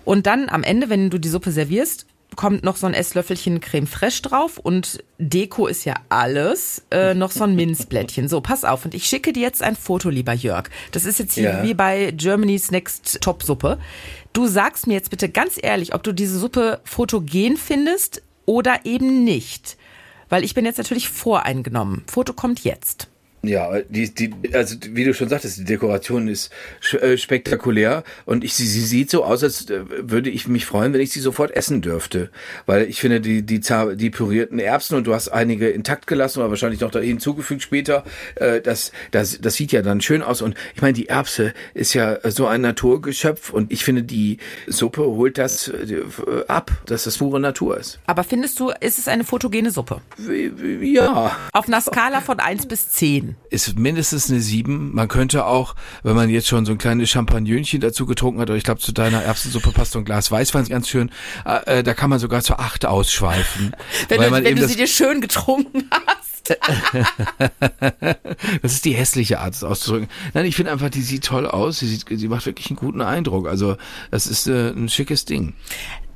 Und 0.05 0.27
dann 0.27 0.49
am 0.49 0.63
Ende, 0.63 0.89
wenn 0.89 1.11
du 1.11 1.19
die 1.19 1.29
Suppe 1.29 1.51
servierst, 1.53 2.07
kommt 2.37 2.63
noch 2.63 2.77
so 2.77 2.87
ein 2.87 2.95
Esslöffelchen 2.95 3.61
Creme 3.61 3.89
Fraiche 3.89 4.23
drauf 4.23 4.57
und 4.57 5.03
Deko 5.19 5.67
ist 5.67 5.85
ja 5.85 5.95
alles, 6.09 6.85
äh, 6.93 7.13
noch 7.13 7.33
so 7.33 7.43
ein 7.43 7.57
Minzblättchen. 7.57 8.29
So, 8.29 8.41
pass 8.41 8.65
auf. 8.65 8.85
Und 8.85 8.95
ich 8.95 9.05
schicke 9.07 9.33
dir 9.33 9.43
jetzt 9.43 9.63
ein 9.63 9.75
Foto, 9.75 10.09
lieber 10.11 10.33
Jörg. 10.33 10.71
Das 10.93 11.05
ist 11.05 11.19
jetzt 11.19 11.35
hier 11.35 11.43
Ja. 11.51 11.63
wie 11.65 11.75
bei 11.75 12.13
Germany's 12.17 12.71
Next 12.71 13.21
Top 13.21 13.43
Suppe. 13.43 13.79
Du 14.33 14.47
sagst 14.47 14.87
mir 14.87 14.95
jetzt 14.95 15.11
bitte 15.11 15.29
ganz 15.29 15.59
ehrlich, 15.61 15.93
ob 15.93 16.05
du 16.05 16.13
diese 16.13 16.39
Suppe 16.39 16.81
fotogen 16.85 17.57
findest 17.57 18.23
oder 18.47 18.87
eben 18.87 19.25
nicht. 19.25 19.77
Weil 20.31 20.45
ich 20.45 20.55
bin 20.55 20.65
jetzt 20.65 20.79
natürlich 20.79 21.11
voreingenommen. 21.11 22.05
Foto 22.07 22.33
kommt 22.33 22.65
jetzt. 22.65 23.10
Ja, 23.43 23.81
die, 23.89 24.15
die, 24.15 24.35
also 24.53 24.77
wie 24.91 25.05
du 25.05 25.15
schon 25.15 25.31
sagtest, 25.31 25.59
die 25.59 25.65
Dekoration 25.65 26.29
ist 26.29 26.51
äh, 27.01 27.17
spektakulär. 27.17 28.05
Und 28.27 28.45
ich, 28.45 28.53
sie, 28.53 28.67
sie 28.67 28.85
sieht 28.85 29.11
so 29.11 29.25
aus, 29.25 29.43
als 29.43 29.71
äh, 29.71 29.81
würde 29.89 30.29
ich 30.29 30.47
mich 30.47 30.67
freuen, 30.67 30.93
wenn 30.93 31.01
ich 31.01 31.11
sie 31.11 31.21
sofort 31.21 31.51
essen 31.53 31.81
dürfte, 31.81 32.31
weil 32.67 32.87
ich 32.89 33.01
finde 33.01 33.21
die 33.23 33.43
die 33.43 33.61
die 33.97 34.11
pürierten 34.11 34.59
Erbsen 34.59 34.97
und 34.97 35.07
du 35.07 35.15
hast 35.15 35.29
einige 35.29 35.71
intakt 35.71 36.07
gelassen 36.07 36.41
oder 36.41 36.51
wahrscheinlich 36.51 36.81
noch 36.81 36.91
da 36.91 36.99
hinzugefügt 36.99 37.63
später, 37.63 38.05
äh, 38.35 38.61
das 38.61 38.93
das 39.11 39.41
das 39.41 39.55
sieht 39.55 39.73
ja 39.73 39.81
dann 39.81 40.03
schön 40.03 40.23
aus. 40.23 40.43
Und 40.43 40.55
ich 40.75 40.83
meine 40.83 40.93
die 40.93 41.09
Erbse 41.09 41.55
ist 41.73 41.95
ja 41.95 42.19
so 42.31 42.47
ein 42.47 42.61
Naturgeschöpf. 42.61 43.51
Und 43.55 43.73
ich 43.73 43.85
finde 43.85 44.03
die 44.03 44.37
Suppe 44.67 45.03
holt 45.03 45.39
das 45.39 45.69
äh, 45.69 46.03
ab, 46.47 46.71
dass 46.85 47.05
das 47.05 47.17
pure 47.17 47.41
Natur 47.41 47.79
ist. 47.79 48.01
Aber 48.07 48.23
findest 48.23 48.61
du, 48.61 48.71
ist 48.81 48.99
es 48.99 49.09
eine 49.09 49.25
fotogene 49.25 49.71
Suppe? 49.71 50.03
Ja, 50.83 51.37
Auf 51.53 51.69
einer 51.69 51.81
Skala 51.81 52.21
von 52.21 52.39
1 52.39 52.67
bis 52.67 52.91
10. 53.35 53.37
ist 53.51 53.79
mindestens 53.79 54.31
eine 54.31 54.41
7. 54.41 54.95
Man 54.95 55.09
könnte 55.09 55.45
auch, 55.45 55.75
wenn 56.03 56.17
man 56.17 56.31
jetzt 56.31 56.49
schon 56.49 56.67
so 56.67 56.73
ein 56.73 56.79
kleines 56.79 57.11
Champagnönchen 57.11 57.81
dazu 57.81 58.07
getrunken 58.07 58.41
hat, 58.41 58.51
oder 58.51 58.57
ich 58.57 58.65
glaube 58.65 58.81
zu 58.81 58.93
deiner 58.93 59.23
Erbsensuppe 59.23 59.73
passt 59.73 59.93
so 59.93 59.99
ein 59.99 60.05
Glas 60.05 60.31
Weißwein 60.31 60.67
ganz 60.67 60.89
schön, 60.89 61.11
äh, 61.45 61.79
äh, 61.79 61.83
da 61.83 61.95
kann 61.95 62.11
man 62.11 62.19
sogar 62.19 62.43
zu 62.43 62.57
8 62.57 62.87
ausschweifen. 62.87 63.73
Wenn 64.09 64.21
du, 64.21 64.45
wenn 64.45 64.57
du 64.57 64.69
sie 64.69 64.77
dir 64.77 64.87
schön 64.87 65.21
getrunken 65.21 65.89
hast. 65.91 66.31
das 68.63 68.73
ist 68.73 68.85
die 68.85 68.93
hässliche 68.93 69.41
Art, 69.41 69.55
es 69.55 69.65
auszudrücken. 69.65 70.09
Nein, 70.35 70.47
ich 70.47 70.57
finde 70.57 70.73
einfach, 70.73 70.91
die 70.91 71.03
sieht 71.03 71.25
toll 71.25 71.47
aus, 71.47 71.79
sie, 71.79 71.87
sieht, 71.87 72.05
sie 72.09 72.29
macht 72.29 72.47
wirklich 72.47 72.71
einen 72.71 72.77
guten 72.77 73.03
Eindruck. 73.03 73.49
Also 73.49 73.77
das 74.11 74.27
ist 74.27 74.47
äh, 74.47 74.71
ein 74.71 74.89
schickes 74.89 75.25
Ding. 75.25 75.55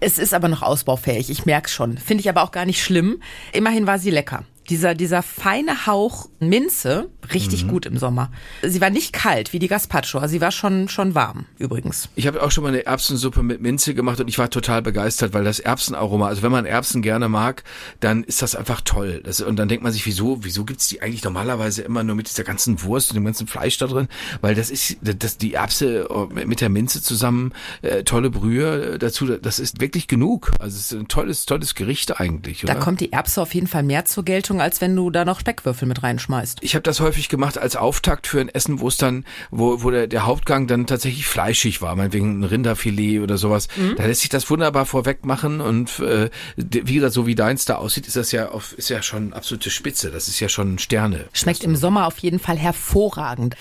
Es 0.00 0.18
ist 0.18 0.35
aber 0.35 0.48
noch 0.48 0.62
ausbaufähig, 0.62 1.31
ich 1.31 1.46
merk's 1.46 1.72
schon. 1.72 1.98
Finde 1.98 2.20
ich 2.20 2.29
aber 2.29 2.42
auch 2.42 2.53
gar 2.53 2.66
nicht 2.66 2.83
schlimm. 2.83 3.22
Immerhin 3.53 3.87
war 3.87 3.98
sie 3.98 4.11
lecker. 4.11 4.44
Dieser, 4.68 4.94
dieser 4.94 5.22
feine 5.22 5.87
Hauch 5.87 6.29
Minze, 6.48 7.11
richtig 7.33 7.68
gut 7.68 7.87
im 7.87 7.98
Sommer. 7.98 8.30
Sie 8.62 8.80
war 8.80 8.90
nicht 8.90 9.12
kalt 9.12 9.52
wie 9.52 9.59
die 9.59 9.68
Gazpacho, 9.68 10.18
also 10.18 10.33
sie 10.33 10.40
war 10.40 10.50
schon, 10.50 10.88
schon 10.88 11.14
warm, 11.14 11.46
übrigens. 11.59 12.09
Ich 12.14 12.26
habe 12.26 12.42
auch 12.42 12.50
schon 12.50 12.62
mal 12.64 12.68
eine 12.68 12.87
Erbsensuppe 12.87 13.42
mit 13.42 13.61
Minze 13.61 13.94
gemacht 13.94 14.20
und 14.20 14.28
ich 14.28 14.38
war 14.38 14.50
total 14.50 14.83
begeistert, 14.83 15.33
weil 15.33 15.44
das 15.44 15.61
Erbsenaroma, 15.61 16.28
also 16.28 16.42
wenn 16.42 16.52
man 16.52 16.66
Erbsen 16.66 17.02
gerne 17.02 17.28
mag, 17.28 17.64
dann 18.00 18.24
ist 18.24 18.42
das 18.42 18.54
einfach 18.54 18.80
toll. 18.80 19.20
Das, 19.24 19.40
und 19.40 19.57
dann 19.57 19.68
denkt 19.68 19.83
man 19.83 19.92
sich, 19.92 20.07
wieso, 20.07 20.44
wieso 20.44 20.64
gibt's 20.64 20.88
die 20.88 21.02
eigentlich 21.02 21.24
normalerweise 21.24 21.83
immer 21.83 22.02
nur 22.02 22.16
mit 22.16 22.28
dieser 22.28 22.44
ganzen 22.44 22.83
Wurst 22.83 23.11
und 23.11 23.14
dem 23.16 23.24
ganzen 23.24 23.46
Fleisch 23.46 23.78
da 23.78 23.87
drin? 23.87 24.09
Weil 24.40 24.54
das 24.54 24.70
ist, 24.70 24.96
das, 25.00 25.38
die 25.38 25.54
Erbse 25.54 26.09
äh, 26.09 26.44
mit 26.44 26.61
der 26.61 26.68
Minze 26.68 27.02
zusammen, 27.02 27.52
äh, 27.83 28.04
tolle 28.04 28.30
Brühe 28.30 28.94
äh, 28.94 28.98
dazu, 28.98 29.26
das 29.26 29.59
ist 29.59 29.80
wirklich 29.80 30.09
genug. 30.09 30.52
Also 30.59 30.76
es 30.76 30.92
ist 30.92 30.98
ein 30.98 31.09
tolles, 31.09 31.46
tolles 31.46 31.74
Gericht 31.74 32.20
eigentlich. 32.20 32.64
Oder? 32.64 32.74
Da 32.74 32.80
kommt 32.80 33.00
die 33.00 33.12
Erbse 33.12 33.40
auf 33.40 33.54
jeden 33.54 33.66
Fall 33.66 33.83
mehr 33.83 34.04
zur 34.04 34.24
Geltung, 34.24 34.61
als 34.61 34.80
wenn 34.80 34.94
du 34.94 35.11
da 35.11 35.24
noch 35.24 35.40
Speckwürfel 35.40 35.88
mit 35.88 36.02
reinschmeißt. 36.02 36.34
Ich 36.61 36.75
habe 36.75 36.83
das 36.83 37.01
häufig 37.01 37.29
gemacht 37.29 37.59
als 37.59 37.77
Auftakt 37.77 38.27
für 38.27 38.40
ein 38.40 38.49
Essen, 38.49 38.81
wo 38.81 38.88
es 38.88 38.97
dann, 38.97 39.25
wo, 39.51 39.83
wo 39.83 39.90
der, 39.90 40.07
der 40.07 40.27
Hauptgang 40.27 40.66
dann 40.66 40.87
tatsächlich 40.87 41.27
fleischig 41.27 41.83
war, 41.83 41.94
meinetwegen 41.97 42.40
ein 42.40 42.44
Rinderfilet 42.44 43.20
oder 43.20 43.38
sowas. 43.38 43.68
Da 43.97 44.07
lässt 44.07 44.20
sich 44.20 44.31
das 44.31 44.49
wunderbar 44.51 44.87
vorweg 44.87 45.25
machen 45.25 45.61
und 45.61 45.99
äh, 46.01 46.31
wie 46.57 46.94
gesagt, 46.94 47.12
so 47.12 47.27
wie 47.27 47.35
deins 47.35 47.64
da 47.64 47.77
aussieht, 47.77 48.07
ist 48.07 48.16
das 48.16 48.33
ja 48.33 48.51
auf, 48.51 48.73
ist 48.77 48.88
ja 48.90 49.03
schon 49.03 49.33
absolute 49.33 49.70
Spitze. 49.70 50.11
Das 50.11 50.29
ist 50.29 50.40
ja 50.40 50.49
schon 50.49 50.79
Sterne. 50.79 51.27
Schmeckt 51.33 51.64
im 51.64 51.77
Sommer 51.77 52.07
auf 52.07 52.18
jeden 52.18 52.38
Fall 52.38 52.57
hervorragend. 52.57 53.57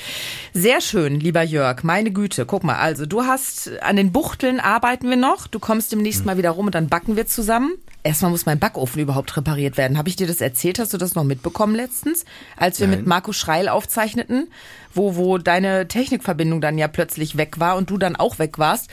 Sehr 0.54 0.82
schön, 0.82 1.20
lieber 1.20 1.44
Jörg. 1.44 1.84
Meine 1.84 2.12
Güte. 2.12 2.46
Guck 2.46 2.64
mal, 2.64 2.78
also 2.78 3.06
du 3.06 3.24
hast 3.24 3.72
an 3.82 3.96
den 3.96 4.12
Buchteln 4.12 4.60
arbeiten 4.60 5.10
wir 5.10 5.18
noch. 5.18 5.48
Du 5.48 5.60
kommst 5.60 5.92
demnächst 5.92 6.26
mal 6.26 6.38
wieder 6.38 6.52
rum 6.52 6.68
und 6.68 6.76
dann 6.76 6.88
backen 6.88 7.16
wir 7.16 7.28
zusammen. 7.28 7.74
Erstmal 8.04 8.32
muss 8.32 8.46
mein 8.46 8.60
Backofen 8.60 9.02
überhaupt 9.02 9.36
repariert 9.38 9.78
werden. 9.78 9.98
Habe 9.98 10.10
ich 10.10 10.18
dir 10.18 10.28
das 10.28 10.42
erzählt? 10.42 10.78
Hast 10.78 10.94
du 10.94 10.98
das 10.98 11.16
noch 11.16 11.24
mitbekommen 11.24 11.74
letztens, 11.74 12.26
als 12.58 12.80
wir 12.82 12.88
mit 12.88 13.08
Marco 13.08 13.32
Schreil 13.32 13.70
aufzeichneten, 13.70 14.50
wo 14.94 15.16
wo 15.16 15.38
deine 15.38 15.88
Technikverbindung 15.88 16.60
dann 16.60 16.78
ja 16.78 16.90
plötzlich 16.90 17.38
weg 17.38 17.60
war 17.60 17.78
und 17.78 17.90
du 17.90 17.98
dann 17.98 18.16
auch 18.16 18.40
weg 18.40 18.60
warst? 18.60 18.90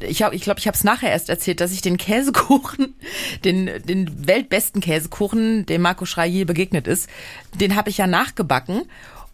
ich 0.00 0.22
habe, 0.22 0.34
ich 0.34 0.42
glaube, 0.42 0.60
ich 0.60 0.66
habe 0.66 0.76
es 0.76 0.84
nachher 0.84 1.10
erst 1.10 1.28
erzählt, 1.28 1.60
dass 1.60 1.72
ich 1.72 1.82
den 1.82 1.96
Käsekuchen, 1.96 2.94
den, 3.44 3.66
den 3.84 4.26
weltbesten 4.26 4.80
Käsekuchen, 4.80 5.66
dem 5.66 5.82
Marco 5.82 6.04
Schreier 6.04 6.44
begegnet 6.44 6.86
ist, 6.86 7.08
den 7.54 7.76
habe 7.76 7.90
ich 7.90 7.98
ja 7.98 8.06
nachgebacken. 8.06 8.82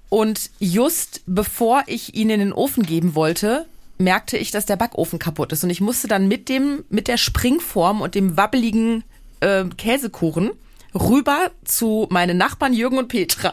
Und 0.09 0.51
just 0.61 1.23
bevor 1.27 1.83
ich 1.87 2.15
ihn 2.15 2.31
in 2.31 2.41
den 2.41 2.53
Ofen 2.53 2.85
geben 2.85 3.15
wollte, 3.15 3.67
merkte 3.99 4.37
ich, 4.37 4.51
dass 4.51 4.67
der 4.67 4.77
Backofen 4.77 5.19
kaputt 5.19 5.53
ist. 5.53 5.65
Und 5.65 5.71
ich 5.71 5.81
musste 5.81 6.09
dann 6.09 6.29
mit 6.29 6.49
dem, 6.49 6.85
mit 6.89 7.09
der 7.09 7.17
Springform 7.17 8.01
und 8.01 8.15
dem 8.15 8.37
wabbeligen 8.37 9.05
äh, 9.41 9.65
Käsekuchen 9.77 10.51
rüber 10.95 11.51
zu 11.65 12.07
meinen 12.11 12.39
Nachbarn 12.39 12.73
Jürgen 12.73 12.99
und 12.99 13.09
Petra. 13.09 13.53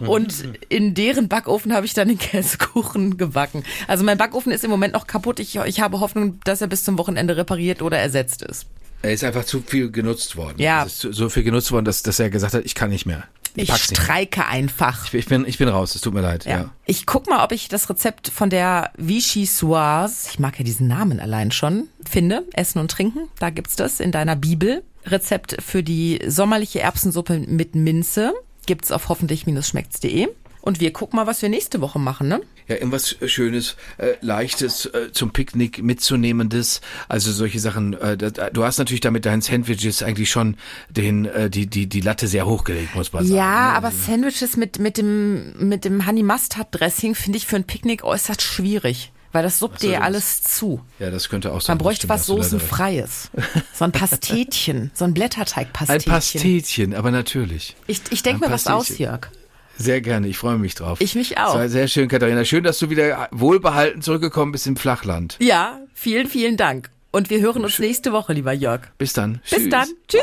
Und 0.00 0.44
in 0.68 0.94
deren 0.94 1.28
Backofen 1.28 1.72
habe 1.72 1.86
ich 1.86 1.94
dann 1.94 2.08
den 2.08 2.18
Käsekuchen 2.18 3.16
gebacken. 3.16 3.62
Also 3.86 4.04
mein 4.04 4.18
Backofen 4.18 4.52
ist 4.52 4.64
im 4.64 4.70
Moment 4.70 4.94
noch 4.94 5.06
kaputt. 5.06 5.38
Ich, 5.38 5.56
ich 5.56 5.80
habe 5.80 6.00
Hoffnung, 6.00 6.40
dass 6.44 6.60
er 6.60 6.66
bis 6.66 6.84
zum 6.84 6.98
Wochenende 6.98 7.36
repariert 7.36 7.82
oder 7.82 7.98
ersetzt 7.98 8.42
ist. 8.42 8.66
Er 9.02 9.12
ist 9.12 9.24
einfach 9.24 9.44
zu 9.44 9.62
viel 9.62 9.90
genutzt 9.90 10.36
worden. 10.36 10.54
Ja. 10.58 10.84
Es 10.84 11.04
ist 11.04 11.16
so 11.16 11.28
viel 11.28 11.42
genutzt 11.42 11.72
worden, 11.72 11.84
dass, 11.84 12.02
dass 12.02 12.20
er 12.20 12.30
gesagt 12.30 12.54
hat, 12.54 12.64
ich 12.64 12.74
kann 12.74 12.90
nicht 12.90 13.04
mehr. 13.04 13.24
Ich 13.54 13.68
mehr. 13.68 13.76
streike 13.76 14.46
einfach. 14.46 15.12
Ich 15.12 15.26
bin, 15.26 15.46
ich 15.46 15.58
bin 15.58 15.68
raus, 15.68 15.94
es 15.94 16.00
tut 16.00 16.14
mir 16.14 16.20
leid. 16.22 16.44
Ja. 16.44 16.50
Ja. 16.58 16.70
Ich 16.86 17.06
guck 17.06 17.28
mal, 17.28 17.44
ob 17.44 17.52
ich 17.52 17.68
das 17.68 17.88
Rezept 17.90 18.28
von 18.28 18.50
der 18.50 18.90
Vichy 18.96 19.46
Soise, 19.46 20.28
ich 20.30 20.38
mag 20.38 20.58
ja 20.58 20.64
diesen 20.64 20.88
Namen 20.88 21.20
allein 21.20 21.50
schon, 21.50 21.88
finde. 22.08 22.44
Essen 22.52 22.78
und 22.78 22.90
Trinken, 22.90 23.28
da 23.38 23.50
gibt's 23.50 23.76
das 23.76 24.00
in 24.00 24.12
deiner 24.12 24.36
Bibel. 24.36 24.82
Rezept 25.04 25.56
für 25.60 25.82
die 25.82 26.20
sommerliche 26.26 26.80
Erbsensuppe 26.80 27.38
mit 27.40 27.74
Minze 27.74 28.32
gibt's 28.66 28.92
auf 28.92 29.08
hoffentlich-schmeckt's.de. 29.08 30.28
Und 30.60 30.78
wir 30.80 30.92
gucken 30.92 31.16
mal, 31.16 31.26
was 31.26 31.42
wir 31.42 31.48
nächste 31.48 31.80
Woche 31.80 31.98
machen, 31.98 32.28
ne? 32.28 32.40
Ja, 32.68 32.76
irgendwas 32.76 33.16
Schönes, 33.26 33.76
äh, 33.98 34.14
Leichtes 34.20 34.86
äh, 34.86 35.10
zum 35.12 35.32
Picknick 35.32 35.82
mitzunehmendes. 35.82 36.80
Also 37.08 37.32
solche 37.32 37.60
Sachen. 37.60 37.94
Äh, 37.94 38.16
da, 38.16 38.50
du 38.50 38.64
hast 38.64 38.78
natürlich 38.78 39.00
damit 39.00 39.26
deinen 39.26 39.42
Sandwiches 39.42 40.02
eigentlich 40.02 40.30
schon 40.30 40.56
den, 40.88 41.26
äh, 41.26 41.50
die, 41.50 41.66
die, 41.66 41.86
die 41.86 42.00
Latte 42.00 42.28
sehr 42.28 42.46
hochgelegt, 42.46 42.94
muss 42.94 43.12
man 43.12 43.24
sagen. 43.24 43.36
Ja, 43.36 43.70
ne? 43.72 43.76
aber 43.76 43.90
Sandwiches 43.90 44.56
mit, 44.56 44.78
mit 44.78 44.96
dem, 44.98 45.68
mit 45.68 45.84
dem 45.84 46.06
Honey 46.06 46.22
Mustard 46.22 46.68
Dressing 46.70 47.14
finde 47.14 47.38
ich 47.38 47.46
für 47.46 47.56
ein 47.56 47.64
Picknick 47.64 48.04
äußerst 48.04 48.42
schwierig. 48.42 49.12
Weil 49.32 49.42
das 49.42 49.58
suppt 49.58 49.82
dir 49.82 49.92
das- 49.92 50.02
alles 50.02 50.42
zu. 50.42 50.82
Ja, 50.98 51.10
das 51.10 51.30
könnte 51.30 51.52
auch 51.52 51.62
sein. 51.62 51.78
Man 51.78 51.78
bräuchte 51.78 52.06
das 52.06 52.20
was 52.20 52.26
Soßenfreies. 52.26 53.30
So 53.72 53.84
ein 53.84 53.92
Pastetchen. 53.92 54.90
So 54.94 55.04
ein 55.04 55.08
recht. 55.08 55.08
Ein 55.08 55.14
Blätterteigpastetchen. 55.14 56.12
Pastetchen, 56.12 56.94
aber 56.94 57.10
natürlich. 57.10 57.74
Ich, 57.86 58.02
ich 58.10 58.22
denke 58.22 58.46
mir 58.46 58.52
was 58.52 58.66
aus. 58.66 58.98
Jörg. 58.98 59.30
Sehr 59.76 60.00
gerne, 60.00 60.28
ich 60.28 60.38
freue 60.38 60.58
mich 60.58 60.74
drauf. 60.74 61.00
Ich 61.00 61.14
mich 61.14 61.38
auch. 61.38 61.46
Das 61.46 61.54
war 61.54 61.68
sehr 61.68 61.88
schön, 61.88 62.08
Katharina. 62.08 62.44
Schön, 62.44 62.64
dass 62.64 62.78
du 62.78 62.90
wieder 62.90 63.28
wohlbehalten 63.32 64.02
zurückgekommen 64.02 64.52
bist 64.52 64.66
im 64.66 64.76
Flachland. 64.76 65.36
Ja, 65.40 65.80
vielen, 65.94 66.28
vielen 66.28 66.56
Dank. 66.56 66.90
Und 67.10 67.30
wir 67.30 67.40
hören 67.40 67.64
uns 67.64 67.78
nächste 67.78 68.12
Woche, 68.12 68.32
lieber 68.32 68.52
Jörg. 68.52 68.82
Bis 68.98 69.12
dann. 69.12 69.40
Bis 69.50 69.58
Tschüss. 69.60 69.68
dann. 69.70 69.88
Tschüss. 70.08 70.22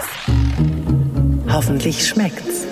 Hoffentlich 1.51 2.07
schmeckt's. 2.07 2.65